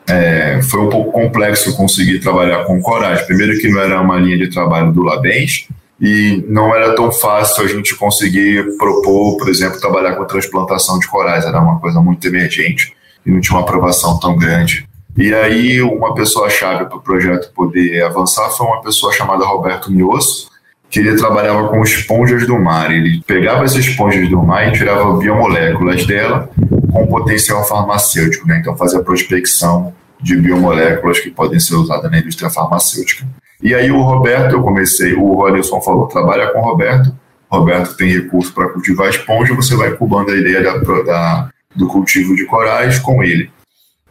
é, 0.08 0.62
foi 0.62 0.82
um 0.82 0.90
pouco 0.90 1.12
complexo 1.12 1.76
conseguir 1.76 2.20
trabalhar 2.20 2.66
com 2.66 2.82
corais. 2.82 3.22
Primeiro 3.22 3.58
que 3.58 3.70
não 3.70 3.80
era 3.80 4.00
uma 4.02 4.18
linha 4.18 4.38
de 4.38 4.50
trabalho 4.50 4.92
do 4.92 5.02
Labens, 5.02 5.68
e 6.00 6.44
não 6.48 6.76
era 6.76 6.94
tão 6.96 7.12
fácil 7.12 7.64
a 7.64 7.68
gente 7.68 7.96
conseguir 7.96 8.78
propor, 8.78 9.38
por 9.38 9.50
exemplo, 9.50 9.80
trabalhar 9.80 10.16
com 10.16 10.26
transplantação 10.26 11.00
de 11.00 11.08
corais, 11.08 11.46
era 11.46 11.60
uma 11.60 11.80
coisa 11.80 12.02
muito 12.02 12.28
emergente 12.28 12.94
e 13.26 13.32
não 13.32 13.40
tinha 13.40 13.58
uma 13.58 13.64
aprovação 13.64 14.20
tão 14.20 14.36
grande. 14.36 14.88
E 15.18 15.34
aí, 15.34 15.82
uma 15.82 16.14
pessoa-chave 16.14 16.86
para 16.86 16.98
o 16.98 17.02
projeto 17.02 17.52
poder 17.54 18.04
avançar 18.04 18.50
foi 18.50 18.68
uma 18.68 18.82
pessoa 18.82 19.14
chamada 19.14 19.46
Roberto 19.46 19.90
Miosso, 19.90 20.50
que 20.90 21.00
ele 21.00 21.16
trabalhava 21.16 21.68
com 21.68 21.82
esponjas 21.82 22.46
do 22.46 22.58
mar. 22.60 22.92
Ele 22.92 23.22
pegava 23.26 23.64
essas 23.66 23.86
esponjas 23.86 24.30
do 24.30 24.42
mar 24.42 24.68
e 24.68 24.72
tirava 24.72 25.18
biomoléculas 25.18 26.06
dela 26.06 26.50
com 26.92 27.08
potencial 27.08 27.68
farmacêutico, 27.68 28.48
né? 28.48 28.60
então 28.60 28.78
fazia 28.78 29.02
prospecção 29.02 29.94
de 30.22 30.38
biomoléculas 30.38 31.20
que 31.20 31.30
podem 31.30 31.60
ser 31.60 31.76
usadas 31.76 32.10
na 32.10 32.20
indústria 32.20 32.50
farmacêutica. 32.50 33.28
E 33.62 33.74
aí 33.74 33.92
o 33.92 34.02
Roberto, 34.02 34.54
eu 34.54 34.62
comecei, 34.62 35.14
o 35.14 35.34
Ronilson 35.34 35.82
falou, 35.82 36.08
trabalha 36.08 36.52
com 36.52 36.60
o 36.60 36.64
Roberto, 36.64 37.14
Roberto 37.50 37.96
tem 37.96 38.10
recurso 38.10 38.54
para 38.54 38.70
cultivar 38.70 39.10
esponja, 39.10 39.54
você 39.54 39.76
vai 39.76 39.90
incubando 39.90 40.32
a 40.32 40.36
ideia 40.36 40.62
da, 40.64 40.78
da, 40.78 41.50
do 41.76 41.88
cultivo 41.88 42.36
de 42.36 42.46
corais 42.46 43.00
com 43.00 43.24
ele. 43.24 43.50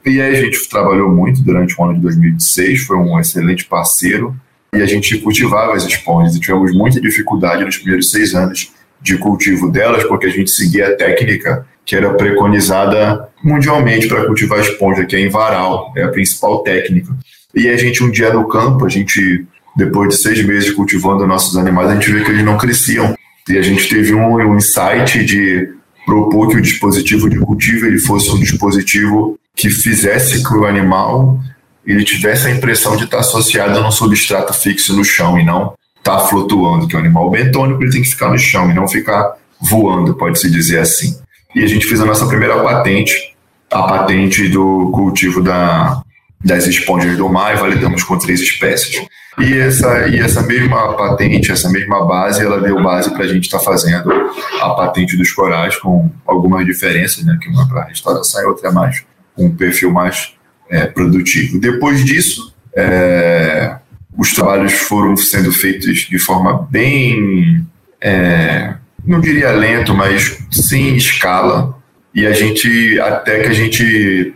E 0.05 0.21
aí 0.21 0.37
a 0.37 0.41
gente 0.41 0.69
trabalhou 0.69 1.11
muito 1.11 1.43
durante 1.43 1.75
o 1.79 1.85
ano 1.85 1.95
de 1.95 2.01
2016, 2.01 2.83
foi 2.83 2.97
um 2.97 3.19
excelente 3.19 3.65
parceiro, 3.65 4.37
e 4.77 4.83
a 4.83 4.87
gente 4.87 5.19
cultivava 5.19 5.75
as 5.75 5.85
esponjas, 5.85 6.35
e 6.37 6.41
tivemos 6.41 6.73
muita 6.73 7.01
dificuldade 7.01 7.65
nos 7.65 7.77
primeiros 7.77 8.11
seis 8.11 8.35
anos 8.35 8.73
de 9.01 9.19
cultivo 9.19 9.71
delas, 9.71 10.05
porque 10.05 10.27
a 10.27 10.31
gente 10.31 10.51
seguia 10.51 10.89
a 10.89 10.97
técnica 10.97 11.67
que 11.85 11.95
era 11.95 12.15
preconizada 12.15 13.29
mundialmente 13.43 14.09
para 14.09 14.25
cultivar 14.25 14.61
esponja, 14.61 15.05
que 15.05 15.15
é 15.15 15.21
em 15.21 15.29
varal, 15.29 15.93
é 15.97 16.03
a 16.03 16.09
principal 16.09 16.63
técnica. 16.63 17.15
E 17.55 17.69
a 17.69 17.77
gente, 17.77 18.03
um 18.03 18.11
dia 18.11 18.33
no 18.33 18.49
campo, 18.49 18.87
a 18.87 18.89
gente, 18.89 19.47
depois 19.77 20.09
de 20.09 20.23
seis 20.23 20.45
meses 20.45 20.73
cultivando 20.73 21.27
nossos 21.27 21.57
animais, 21.57 21.91
a 21.91 21.95
gente 21.95 22.11
viu 22.11 22.25
que 22.25 22.31
eles 22.31 22.45
não 22.45 22.57
cresciam. 22.57 23.15
E 23.49 23.59
a 23.59 23.63
gente 23.63 23.89
teve 23.89 24.15
um, 24.15 24.37
um 24.37 24.57
insight 24.57 25.23
de 25.25 25.69
propor 26.07 26.49
que 26.49 26.57
o 26.57 26.63
dispositivo 26.63 27.29
de 27.29 27.39
cultivo 27.39 27.87
ele 27.87 27.99
fosse 27.99 28.31
um 28.31 28.39
dispositivo 28.39 29.39
que 29.55 29.69
fizesse 29.71 30.43
que 30.43 30.55
o 30.55 30.65
animal 30.65 31.39
ele 31.87 32.05
tivesse 32.05 32.47
a 32.47 32.51
impressão 32.51 32.97
de 32.97 33.05
estar 33.05 33.19
associado 33.19 33.79
a 33.79 33.87
um 33.87 33.91
substrato 33.91 34.53
fixo 34.53 34.95
no 34.95 35.05
chão 35.05 35.39
e 35.39 35.45
não 35.45 35.75
estar 35.99 36.19
flutuando, 36.21 36.87
que 36.87 36.95
é 36.95 36.99
um 36.99 37.03
animal 37.03 37.31
bentônico, 37.31 37.83
ele 37.83 37.93
tem 37.93 38.03
que 38.03 38.11
ficar 38.11 38.31
no 38.31 38.39
chão 38.39 38.71
e 38.71 38.75
não 38.75 38.87
ficar 38.87 39.35
voando, 39.61 40.15
pode-se 40.15 40.51
dizer 40.51 40.79
assim. 40.79 41.19
E 41.55 41.63
a 41.63 41.67
gente 41.67 41.87
fez 41.87 42.01
a 42.01 42.05
nossa 42.05 42.27
primeira 42.27 42.63
patente, 42.63 43.35
a 43.71 43.83
patente 43.83 44.49
do 44.49 44.91
cultivo 44.93 45.43
da, 45.43 46.03
das 46.45 46.67
esponjas 46.67 47.17
do 47.17 47.29
mar 47.29 47.55
e 47.55 47.59
validamos 47.59 48.03
com 48.03 48.19
três 48.19 48.41
espécies. 48.41 49.07
E 49.39 49.59
essa, 49.59 50.09
e 50.09 50.19
essa 50.19 50.43
mesma 50.43 50.95
patente, 50.95 51.51
essa 51.51 51.69
mesma 51.69 52.05
base, 52.07 52.45
ela 52.45 52.61
deu 52.61 52.81
base 52.83 53.11
para 53.11 53.25
a 53.25 53.29
gente 53.29 53.45
estar 53.45 53.59
tá 53.59 53.65
fazendo 53.65 54.13
a 54.61 54.71
patente 54.71 55.17
dos 55.17 55.33
corais 55.33 55.77
com 55.77 56.11
algumas 56.27 56.65
diferenças, 56.65 57.25
né, 57.25 57.37
que 57.41 57.49
uma 57.49 57.65
é 57.65 57.67
para 57.67 57.85
restauração 57.85 58.43
e 58.43 58.47
outra 58.47 58.69
é 58.69 58.73
mais 58.73 59.05
com 59.35 59.47
um 59.47 59.57
perfil 59.57 59.91
mais 59.91 60.35
é, 60.69 60.87
produtivo. 60.87 61.59
Depois 61.59 62.05
disso, 62.05 62.55
é, 62.77 63.77
os 64.17 64.33
trabalhos 64.33 64.73
foram 64.73 65.17
sendo 65.17 65.53
feitos 65.53 66.01
de 66.09 66.19
forma 66.19 66.67
bem, 66.71 67.67
é, 68.01 68.75
não 69.05 69.21
diria 69.21 69.53
lento, 69.53 69.95
mas 69.95 70.39
sim 70.51 70.95
escala, 70.95 71.77
e 72.15 72.27
a 72.27 72.33
gente, 72.33 72.99
até 73.01 73.43
que 73.43 73.49
a 73.49 73.53
gente 73.53 74.35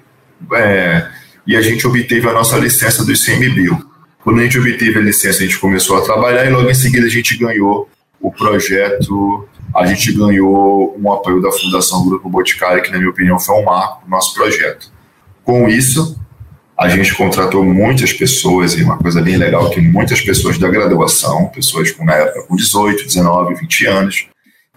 é, 0.53 1.09
e 1.47 1.57
a 1.57 1.63
gente 1.63 1.87
obteve 1.87 2.29
a 2.29 2.33
nossa 2.33 2.59
licença 2.59 3.03
do 3.05 3.13
ICMBio. 3.13 3.89
Quando 4.23 4.41
a 4.41 4.43
gente 4.43 4.59
obteve 4.59 4.99
a 4.99 5.03
licença, 5.03 5.39
a 5.43 5.47
gente 5.47 5.59
começou 5.59 5.97
a 5.97 6.03
trabalhar 6.03 6.45
e 6.45 6.51
logo 6.51 6.69
em 6.69 6.75
seguida 6.75 7.07
a 7.07 7.11
gente 7.11 7.39
ganhou 7.39 7.89
o 8.21 8.31
projeto, 8.31 9.49
a 9.75 9.87
gente 9.87 10.13
ganhou 10.13 10.95
um 11.01 11.11
apoio 11.11 11.41
da 11.41 11.51
Fundação 11.51 12.05
Grupo 12.07 12.29
Boticário, 12.29 12.83
que 12.83 12.91
na 12.91 12.99
minha 12.99 13.11
opinião 13.11 13.39
foi 13.39 13.55
um 13.57 13.65
marco 13.65 14.03
no 14.05 14.11
nosso 14.11 14.35
projeto. 14.35 14.93
Com 15.49 15.67
isso, 15.67 16.21
a 16.79 16.91
gente 16.91 17.15
contratou 17.15 17.65
muitas 17.65 18.13
pessoas, 18.13 18.75
e 18.75 18.83
uma 18.83 18.99
coisa 18.99 19.23
bem 19.23 19.39
legal, 19.39 19.71
que 19.71 19.81
muitas 19.81 20.21
pessoas 20.21 20.59
da 20.59 20.69
graduação, 20.69 21.47
pessoas 21.47 21.91
com, 21.91 22.05
na 22.05 22.13
época 22.17 22.43
com 22.43 22.55
18, 22.55 23.07
19, 23.07 23.55
20 23.55 23.87
anos, 23.87 24.27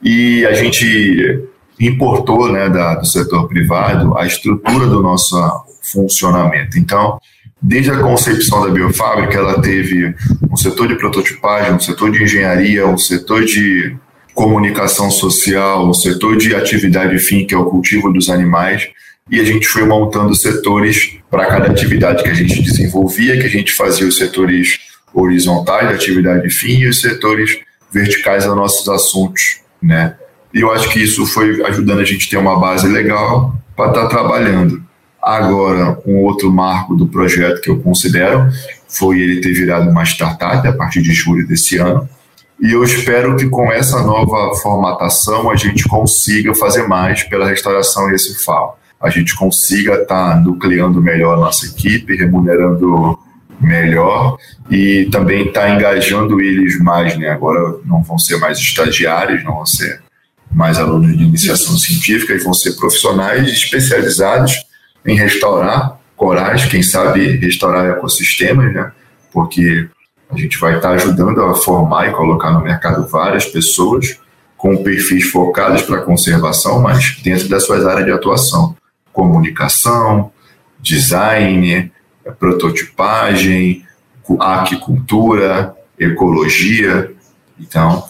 e 0.01 0.45
a 0.45 0.53
gente 0.53 1.43
importou 1.77 2.49
né, 2.49 2.69
da, 2.69 2.95
do 2.95 3.05
setor 3.05 3.49
privado 3.49 4.17
a 4.17 4.25
estrutura 4.25 4.87
do 4.87 5.01
nosso 5.01 5.35
funcionamento. 5.81 6.79
Então, 6.79 7.19
desde 7.61 7.91
a 7.91 7.99
concepção 7.99 8.61
da 8.61 8.69
biofábrica, 8.69 9.37
ela 9.37 9.61
teve 9.61 10.15
um 10.49 10.55
setor 10.55 10.87
de 10.87 10.95
prototipagem, 10.95 11.73
um 11.73 11.81
setor 11.81 12.13
de 12.13 12.23
engenharia, 12.23 12.87
um 12.87 12.97
setor 12.97 13.43
de 13.43 13.93
comunicação 14.33 15.11
social, 15.11 15.85
um 15.85 15.93
setor 15.93 16.37
de 16.37 16.55
atividade 16.55 17.19
fim, 17.19 17.45
que 17.45 17.53
é 17.53 17.57
o 17.57 17.65
cultivo 17.65 18.09
dos 18.09 18.29
animais, 18.29 18.87
e 19.29 19.39
a 19.39 19.43
gente 19.43 19.67
foi 19.67 19.83
montando 19.85 20.33
setores 20.35 21.17
para 21.29 21.45
cada 21.45 21.67
atividade 21.67 22.23
que 22.23 22.29
a 22.29 22.33
gente 22.33 22.61
desenvolvia, 22.61 23.39
que 23.39 23.45
a 23.45 23.49
gente 23.49 23.71
fazia 23.73 24.07
os 24.07 24.17
setores 24.17 24.79
horizontais 25.13 25.87
da 25.87 25.95
atividade 25.95 26.49
fim 26.49 26.79
e 26.79 26.87
os 26.87 27.01
setores 27.01 27.59
verticais 27.91 28.45
aos 28.45 28.55
nossos 28.55 28.87
assuntos, 28.89 29.59
né? 29.81 30.15
E 30.53 30.61
eu 30.61 30.71
acho 30.71 30.89
que 30.89 31.01
isso 31.01 31.25
foi 31.25 31.63
ajudando 31.65 31.99
a 31.99 32.05
gente 32.05 32.27
a 32.27 32.31
ter 32.31 32.37
uma 32.37 32.59
base 32.59 32.87
legal 32.87 33.55
para 33.75 33.89
estar 33.89 34.03
tá 34.03 34.09
trabalhando. 34.09 34.83
Agora, 35.21 35.97
um 36.05 36.17
outro 36.17 36.51
marco 36.51 36.95
do 36.95 37.07
projeto 37.07 37.61
que 37.61 37.69
eu 37.69 37.79
considero 37.79 38.49
foi 38.87 39.19
ele 39.19 39.39
ter 39.39 39.53
virado 39.53 39.89
uma 39.89 40.03
startup 40.03 40.67
a 40.67 40.73
partir 40.73 41.01
de 41.01 41.13
julho 41.13 41.47
desse 41.47 41.77
ano. 41.77 42.09
E 42.59 42.73
eu 42.73 42.83
espero 42.83 43.35
que 43.37 43.47
com 43.47 43.71
essa 43.71 44.01
nova 44.03 44.55
formatação 44.55 45.49
a 45.49 45.55
gente 45.55 45.87
consiga 45.87 46.53
fazer 46.55 46.87
mais 46.87 47.23
pela 47.23 47.47
restauração 47.47 48.11
e 48.11 48.15
esse 48.15 48.43
FAO. 48.43 48.77
A 49.01 49.09
gente 49.09 49.35
consiga 49.35 50.01
estar 50.01 50.05
tá 50.05 50.35
nucleando 50.35 51.01
melhor 51.01 51.37
a 51.37 51.41
nossa 51.41 51.65
equipe, 51.65 52.15
remunerando 52.15 53.17
melhor 53.59 54.37
e 54.69 55.07
também 55.11 55.47
estar 55.47 55.61
tá 55.61 55.69
engajando 55.69 56.41
eles 56.41 56.79
mais, 56.79 57.17
né? 57.17 57.29
Agora 57.29 57.77
não 57.85 58.01
vão 58.03 58.17
ser 58.17 58.37
mais 58.37 58.57
estagiários, 58.57 59.43
não 59.43 59.55
vão 59.55 59.65
ser 59.65 60.01
mais 60.51 60.77
alunos 60.77 61.17
de 61.17 61.23
iniciação 61.23 61.77
científica, 61.77 62.33
e 62.33 62.39
vão 62.39 62.53
ser 62.53 62.73
profissionais 62.73 63.47
especializados 63.47 64.53
em 65.05 65.15
restaurar 65.15 65.97
corais, 66.15 66.65
quem 66.65 66.83
sabe 66.83 67.37
restaurar 67.37 67.89
ecossistemas, 67.89 68.73
né? 68.73 68.91
Porque 69.31 69.87
a 70.29 70.37
gente 70.37 70.59
vai 70.59 70.75
estar 70.75 70.91
ajudando 70.91 71.41
a 71.41 71.55
formar 71.55 72.09
e 72.09 72.11
colocar 72.11 72.51
no 72.51 72.61
mercado 72.61 73.07
várias 73.07 73.45
pessoas 73.45 74.19
com 74.57 74.83
perfis 74.83 75.29
focados 75.31 75.81
para 75.81 76.01
conservação, 76.01 76.81
mas 76.81 77.17
dentro 77.23 77.49
das 77.49 77.65
suas 77.65 77.85
áreas 77.85 78.05
de 78.05 78.11
atuação, 78.11 78.75
comunicação, 79.13 80.31
design, 80.79 81.91
prototipagem, 82.39 83.85
aquicultura, 84.39 85.75
ecologia. 85.99 87.11
Então, 87.59 88.03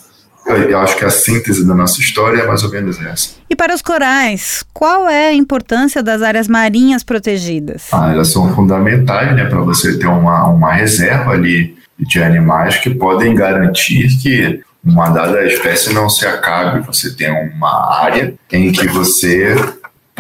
eu 0.46 0.80
acho 0.80 0.98
que 0.98 1.06
a 1.06 1.10
síntese 1.10 1.66
da 1.66 1.74
nossa 1.74 2.00
história 2.00 2.42
é 2.42 2.48
mais 2.48 2.64
ou 2.64 2.72
menos 2.72 3.00
essa. 3.02 3.36
E 3.50 3.56
para 3.56 3.74
os 3.74 3.82
corais, 3.82 4.64
qual 4.74 5.08
é 5.08 5.30
a 5.30 5.34
importância 5.34 6.02
das 6.02 6.22
áreas 6.22 6.48
marinhas 6.48 7.04
protegidas? 7.04 7.88
Ah, 7.92 8.12
elas 8.12 8.30
são 8.30 8.54
fundamentais 8.56 9.36
né, 9.36 9.46
para 9.46 9.60
você 9.62 9.98
ter 9.98 10.08
uma, 10.08 10.48
uma 10.48 10.74
reserva 10.74 11.32
ali 11.32 11.78
de 12.00 12.22
animais 12.22 12.78
que 12.78 12.90
podem 12.90 13.36
garantir 13.36 14.08
que 14.18 14.62
uma 14.84 15.10
dada 15.10 15.46
espécie 15.46 15.94
não 15.94 16.10
se 16.10 16.26
acabe. 16.26 16.86
Você 16.88 17.16
tem 17.16 17.30
uma 17.30 18.02
área 18.02 18.34
em 18.52 18.72
que 18.72 18.88
você 18.88 19.56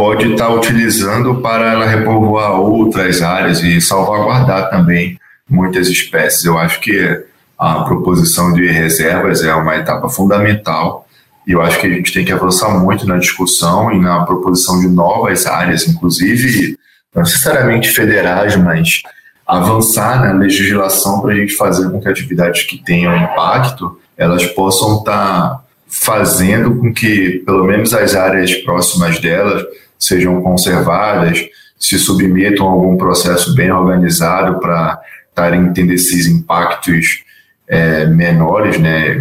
pode 0.02 0.32
estar 0.32 0.50
utilizando 0.50 1.42
para 1.42 1.74
ela 1.74 1.86
repovoar 1.86 2.60
outras 2.60 3.22
áreas 3.22 3.62
e 3.62 3.80
salvaguardar 3.80 4.68
também 4.68 5.20
muitas 5.48 5.88
espécies. 5.90 6.44
Eu 6.44 6.58
acho 6.58 6.82
que 6.82 7.24
a 7.56 7.84
proposição 7.84 8.52
de 8.52 8.66
reservas 8.66 9.44
é 9.44 9.54
uma 9.54 9.76
etapa 9.76 10.10
fundamental 10.10 11.08
e 11.46 11.52
eu 11.52 11.62
acho 11.62 11.80
que 11.80 11.86
a 11.86 11.90
gente 11.92 12.12
tem 12.12 12.26
que 12.26 12.32
avançar 12.32 12.80
muito 12.80 13.06
na 13.06 13.20
discussão 13.20 13.92
e 13.92 14.00
na 14.00 14.24
proposição 14.26 14.80
de 14.80 14.88
novas 14.88 15.46
áreas, 15.46 15.88
inclusive 15.88 16.76
não 17.14 17.22
necessariamente 17.22 17.90
federais, 17.90 18.56
mas 18.56 19.04
avançar 19.46 20.20
na 20.20 20.34
legislação 20.34 21.22
para 21.22 21.34
a 21.34 21.36
gente 21.36 21.54
fazer 21.56 21.92
com 21.92 22.02
que 22.02 22.10
atividades 22.10 22.64
que 22.64 22.84
tenham 22.84 23.16
impacto 23.16 24.00
elas 24.18 24.48
possam 24.48 24.98
estar 24.98 25.64
fazendo 25.88 26.76
com 26.78 26.92
que 26.92 27.44
pelo 27.46 27.66
menos 27.66 27.94
as 27.94 28.16
áreas 28.16 28.52
próximas 28.56 29.20
delas 29.20 29.64
sejam 30.02 30.42
conservadas, 30.42 31.40
se 31.80 31.98
submetam 31.98 32.68
a 32.68 32.72
algum 32.72 32.98
processo 32.98 33.56
bem 33.56 33.72
organizado 33.72 34.60
para 34.60 35.00
estarem 35.30 35.72
tendo 35.72 35.94
esses 35.94 36.28
impactos 36.28 37.24
é, 37.68 38.06
menores, 38.06 38.78
né, 38.78 39.12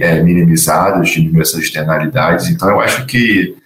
é, 0.00 0.22
minimizados, 0.22 1.10
diminuir 1.10 1.42
essas 1.42 1.60
externalidades. 1.60 2.48
Então, 2.48 2.70
eu 2.70 2.80
acho 2.80 3.04
que 3.06 3.56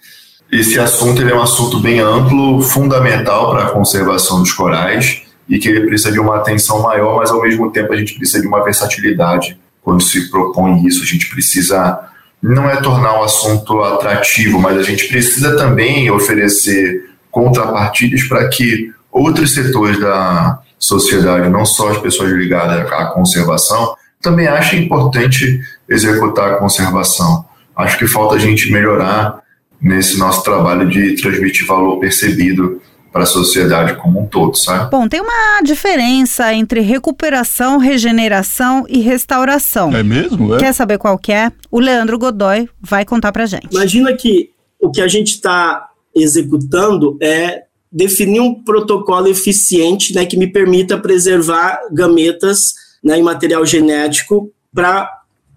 esse 0.51 0.79
assunto 0.79 1.21
é 1.21 1.33
um 1.33 1.41
assunto 1.41 1.79
bem 1.79 1.99
amplo, 1.99 2.61
fundamental 2.61 3.51
para 3.51 3.67
a 3.67 3.69
conservação 3.69 4.39
dos 4.39 4.51
corais 4.51 5.21
e 5.47 5.59
que 5.59 5.69
ele 5.69 5.85
precisa 5.85 6.11
de 6.11 6.19
uma 6.19 6.37
atenção 6.37 6.81
maior, 6.81 7.17
mas 7.17 7.29
ao 7.29 7.41
mesmo 7.41 7.71
tempo 7.71 7.93
a 7.93 7.95
gente 7.97 8.15
precisa 8.15 8.41
de 8.41 8.47
uma 8.47 8.63
versatilidade 8.63 9.57
quando 9.81 10.01
se 10.01 10.29
propõe 10.29 10.85
isso. 10.85 11.03
A 11.03 11.05
gente 11.05 11.29
precisa 11.29 12.10
não 12.41 12.69
é 12.69 12.77
tornar 12.77 13.19
o 13.19 13.23
assunto 13.23 13.81
atrativo, 13.83 14.59
mas 14.59 14.77
a 14.77 14.83
gente 14.83 15.07
precisa 15.07 15.55
também 15.55 16.09
oferecer 16.09 17.09
contrapartidas 17.29 18.23
para 18.23 18.47
que 18.49 18.91
outros 19.11 19.53
setores 19.53 19.99
da 19.99 20.59
sociedade, 20.79 21.49
não 21.49 21.65
só 21.65 21.89
as 21.89 21.99
pessoas 21.99 22.31
ligadas 22.31 22.91
à 22.91 23.05
conservação, 23.05 23.95
também 24.21 24.47
achem 24.47 24.83
importante 24.83 25.61
executar 25.87 26.53
a 26.53 26.55
conservação. 26.55 27.45
Acho 27.75 27.97
que 27.97 28.07
falta 28.07 28.35
a 28.35 28.39
gente 28.39 28.71
melhorar 28.71 29.39
nesse 29.81 30.17
nosso 30.17 30.43
trabalho 30.43 30.87
de 30.89 31.15
transmitir 31.15 31.65
valor 31.65 31.99
percebido 31.99 32.81
para 33.11 33.23
a 33.23 33.25
sociedade 33.25 33.95
como 33.95 34.21
um 34.21 34.25
todo, 34.25 34.55
sabe? 34.55 34.89
Bom, 34.89 35.07
tem 35.07 35.19
uma 35.19 35.61
diferença 35.63 36.53
entre 36.53 36.79
recuperação, 36.79 37.77
regeneração 37.77 38.85
e 38.87 38.99
restauração. 38.99 39.93
É 39.95 40.01
mesmo? 40.01 40.55
É? 40.55 40.59
Quer 40.59 40.73
saber 40.73 40.97
qual 40.97 41.17
que 41.17 41.31
é? 41.31 41.51
O 41.69 41.79
Leandro 41.79 42.17
Godoy 42.17 42.69
vai 42.79 43.03
contar 43.03 43.31
para 43.31 43.45
gente. 43.45 43.67
Imagina 43.71 44.13
que 44.13 44.51
o 44.79 44.89
que 44.89 45.01
a 45.01 45.07
gente 45.07 45.33
está 45.33 45.89
executando 46.15 47.17
é 47.21 47.63
definir 47.91 48.39
um 48.39 48.63
protocolo 48.63 49.27
eficiente 49.27 50.15
né, 50.15 50.25
que 50.25 50.37
me 50.37 50.47
permita 50.47 50.97
preservar 50.97 51.79
gametas 51.91 52.73
né, 53.03 53.17
em 53.17 53.23
material 53.23 53.65
genético 53.65 54.49
para 54.73 55.11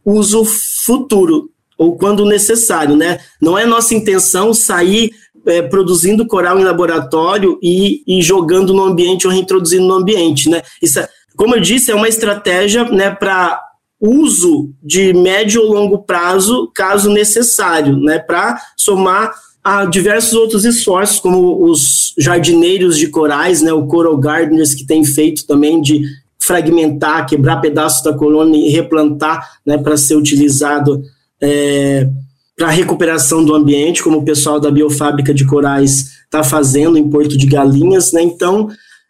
uso 0.04 0.44
futuro 0.44 1.50
ou 1.78 1.96
quando 1.96 2.24
necessário, 2.24 2.96
né? 2.96 3.18
Não 3.40 3.58
é 3.58 3.66
nossa 3.66 3.94
intenção 3.94 4.54
sair 4.54 5.10
é, 5.46 5.62
produzindo 5.62 6.26
coral 6.26 6.58
em 6.58 6.64
laboratório 6.64 7.58
e, 7.62 8.02
e, 8.06 8.22
jogando 8.22 8.72
no 8.72 8.84
ambiente 8.84 9.26
ou 9.26 9.32
reintroduzindo 9.32 9.86
no 9.86 9.94
ambiente, 9.94 10.48
né? 10.48 10.62
Isso, 10.80 10.98
é, 10.98 11.08
como 11.36 11.54
eu 11.54 11.60
disse, 11.60 11.90
é 11.90 11.94
uma 11.94 12.08
estratégia, 12.08 12.84
né, 12.84 13.10
para 13.10 13.62
uso 14.00 14.70
de 14.82 15.12
médio 15.12 15.62
ou 15.62 15.72
longo 15.72 15.98
prazo, 15.98 16.70
caso 16.74 17.10
necessário, 17.10 17.96
né, 17.96 18.18
para 18.18 18.60
somar 18.76 19.32
a 19.62 19.86
diversos 19.86 20.34
outros 20.34 20.64
esforços, 20.64 21.18
como 21.18 21.64
os 21.64 22.12
jardineiros 22.18 22.98
de 22.98 23.08
corais, 23.08 23.62
né, 23.62 23.72
o 23.72 23.86
coral 23.86 24.16
gardeners 24.18 24.74
que 24.74 24.86
tem 24.86 25.04
feito 25.04 25.46
também 25.46 25.80
de 25.80 26.02
fragmentar, 26.38 27.26
quebrar 27.26 27.56
pedaços 27.62 28.02
da 28.02 28.12
colônia 28.12 28.58
e 28.58 28.70
replantar, 28.70 29.58
né, 29.64 29.78
para 29.78 29.96
ser 29.96 30.16
utilizado 30.16 31.02
é, 31.40 32.06
para 32.56 32.68
recuperação 32.70 33.44
do 33.44 33.54
ambiente, 33.54 34.02
como 34.02 34.18
o 34.18 34.24
pessoal 34.24 34.60
da 34.60 34.70
biofábrica 34.70 35.34
de 35.34 35.44
corais 35.44 36.12
está 36.24 36.42
fazendo 36.42 36.96
em 36.96 37.08
Porto 37.08 37.36
de 37.36 37.46
Galinhas, 37.46 38.12
né? 38.12 38.22
Então, 38.22 38.68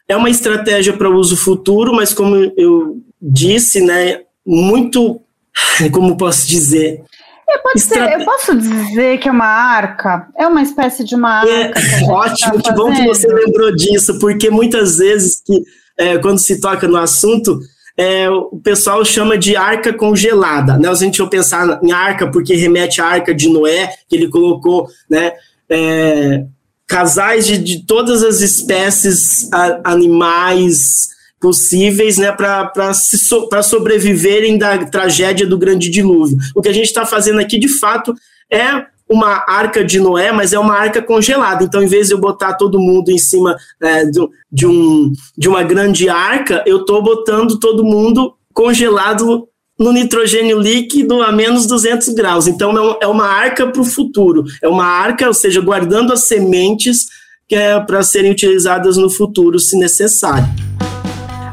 é 0.08 0.16
uma 0.16 0.30
estratégia 0.30 0.92
para 0.92 1.10
uso 1.10 1.36
futuro, 1.36 1.92
mas 1.94 2.12
como 2.12 2.36
eu 2.56 2.98
disse, 3.20 3.80
né, 3.80 4.20
muito, 4.46 5.20
como 5.92 6.16
posso 6.16 6.46
dizer, 6.46 7.02
é, 7.46 7.78
ser, 7.78 8.20
eu 8.20 8.24
posso 8.24 8.56
dizer 8.56 9.18
que 9.18 9.28
é 9.28 9.32
uma 9.32 9.46
arca? 9.46 10.28
É 10.36 10.46
uma 10.46 10.62
espécie 10.62 11.04
de 11.04 11.14
uma 11.14 11.46
é, 11.46 11.64
arca. 11.64 11.80
É, 11.80 12.04
ótimo, 12.10 12.62
tá 12.62 12.70
que 12.70 12.76
bom 12.76 12.92
que 12.92 13.06
você 13.06 13.28
lembrou 13.28 13.74
disso, 13.74 14.18
porque 14.18 14.50
muitas 14.50 14.98
vezes 14.98 15.42
que 15.44 15.62
é, 15.98 16.18
quando 16.18 16.38
se 16.38 16.60
toca 16.60 16.88
no 16.88 16.96
assunto, 16.96 17.60
é, 17.96 18.28
o 18.28 18.60
pessoal 18.62 19.04
chama 19.04 19.38
de 19.38 19.56
arca 19.56 19.92
congelada. 19.92 20.76
Né? 20.76 20.88
A 20.88 20.94
gente 20.94 21.18
vai 21.18 21.28
pensar 21.28 21.80
em 21.82 21.92
arca 21.92 22.30
porque 22.30 22.54
remete 22.54 23.00
à 23.00 23.06
arca 23.06 23.34
de 23.34 23.48
Noé, 23.48 23.88
que 24.08 24.16
ele 24.16 24.28
colocou 24.28 24.88
né, 25.08 25.32
é, 25.68 26.44
casais 26.86 27.46
de, 27.46 27.58
de, 27.58 27.86
todas 27.86 28.22
as 28.22 28.40
espécies 28.40 29.52
a, 29.52 29.80
animais 29.84 31.08
possíveis 31.40 32.18
né, 32.18 32.32
para 32.32 32.94
so, 32.94 33.48
sobreviverem 33.62 34.58
da 34.58 34.78
tragédia 34.86 35.46
do 35.46 35.58
grande 35.58 35.88
dilúvio. 35.88 36.38
O 36.54 36.62
que 36.62 36.68
a 36.68 36.72
gente 36.72 36.86
está 36.86 37.06
fazendo 37.06 37.38
aqui, 37.38 37.58
de 37.58 37.68
fato, 37.68 38.14
é 38.50 38.86
uma 39.14 39.44
arca 39.46 39.84
de 39.84 40.00
Noé, 40.00 40.32
mas 40.32 40.52
é 40.52 40.58
uma 40.58 40.74
arca 40.74 41.00
congelada. 41.00 41.64
Então, 41.64 41.82
em 41.82 41.86
vez 41.86 42.08
de 42.08 42.14
eu 42.14 42.18
botar 42.18 42.54
todo 42.54 42.78
mundo 42.78 43.10
em 43.10 43.18
cima 43.18 43.56
é, 43.80 44.04
de, 44.04 44.20
de, 44.50 44.66
um, 44.66 45.12
de 45.36 45.48
uma 45.48 45.62
grande 45.62 46.08
arca, 46.08 46.62
eu 46.66 46.78
estou 46.78 47.02
botando 47.02 47.58
todo 47.58 47.84
mundo 47.84 48.34
congelado 48.52 49.48
no 49.78 49.92
nitrogênio 49.92 50.58
líquido 50.58 51.22
a 51.22 51.32
menos 51.32 51.66
200 51.66 52.08
graus. 52.10 52.46
Então, 52.46 52.76
é, 52.76 52.98
é 53.02 53.06
uma 53.06 53.26
arca 53.26 53.66
para 53.66 53.80
o 53.80 53.84
futuro. 53.84 54.44
É 54.62 54.68
uma 54.68 54.86
arca, 54.86 55.26
ou 55.26 55.34
seja, 55.34 55.60
guardando 55.60 56.12
as 56.12 56.26
sementes 56.26 57.06
que 57.48 57.54
é 57.54 57.78
para 57.78 58.02
serem 58.02 58.32
utilizadas 58.32 58.96
no 58.96 59.10
futuro, 59.10 59.58
se 59.58 59.76
necessário. 59.78 60.63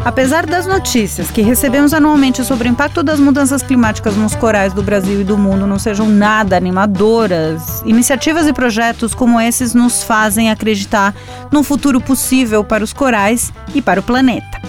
Apesar 0.03 0.47
das 0.47 0.65
notícias 0.65 1.29
que 1.29 1.43
recebemos 1.43 1.93
anualmente 1.93 2.43
sobre 2.43 2.67
o 2.67 2.71
impacto 2.71 3.03
das 3.03 3.19
mudanças 3.19 3.61
climáticas 3.61 4.15
nos 4.15 4.35
corais 4.35 4.73
do 4.73 4.81
Brasil 4.81 5.21
e 5.21 5.23
do 5.23 5.37
mundo 5.37 5.67
não 5.67 5.77
sejam 5.77 6.09
nada 6.09 6.57
animadoras, 6.57 7.83
iniciativas 7.85 8.47
e 8.47 8.53
projetos 8.53 9.13
como 9.13 9.39
esses 9.39 9.75
nos 9.75 10.03
fazem 10.03 10.49
acreditar 10.49 11.13
num 11.51 11.63
futuro 11.63 12.01
possível 12.01 12.63
para 12.63 12.83
os 12.83 12.93
corais 12.93 13.53
e 13.75 13.81
para 13.81 13.99
o 13.99 14.03
planeta. 14.03 14.59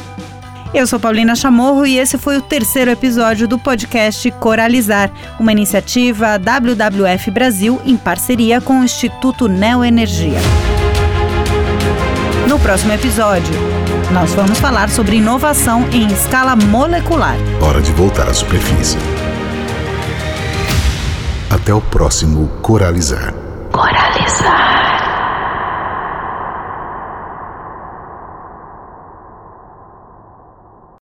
Eu 0.75 0.87
sou 0.87 1.01
Paulina 1.01 1.35
Chamorro 1.35 1.87
e 1.87 1.99
esse 1.99 2.18
foi 2.18 2.37
o 2.37 2.42
terceiro 2.42 2.90
episódio 2.90 3.49
do 3.49 3.59
podcast 3.59 4.31
Coralizar, 4.33 5.11
uma 5.40 5.53
iniciativa 5.53 6.38
WWF 6.38 7.31
Brasil 7.31 7.81
em 7.87 7.97
parceria 7.97 8.61
com 8.61 8.81
o 8.81 8.85
Instituto 8.85 9.49
Neoenergia. 9.49 10.38
No 12.49 12.59
próximo 12.59 12.92
episódio, 12.92 13.55
nós 14.12 14.35
vamos 14.35 14.59
falar 14.59 14.90
sobre 14.90 15.16
inovação 15.16 15.88
em 15.90 16.07
escala 16.09 16.55
molecular. 16.55 17.37
Hora 17.62 17.81
de 17.81 17.90
voltar 17.92 18.29
à 18.29 18.35
superfície. 18.35 18.98
Até 21.51 21.72
o 21.72 21.81
próximo 21.81 22.48
Coralizar. 22.61 23.33
Coralizar. 23.72 24.91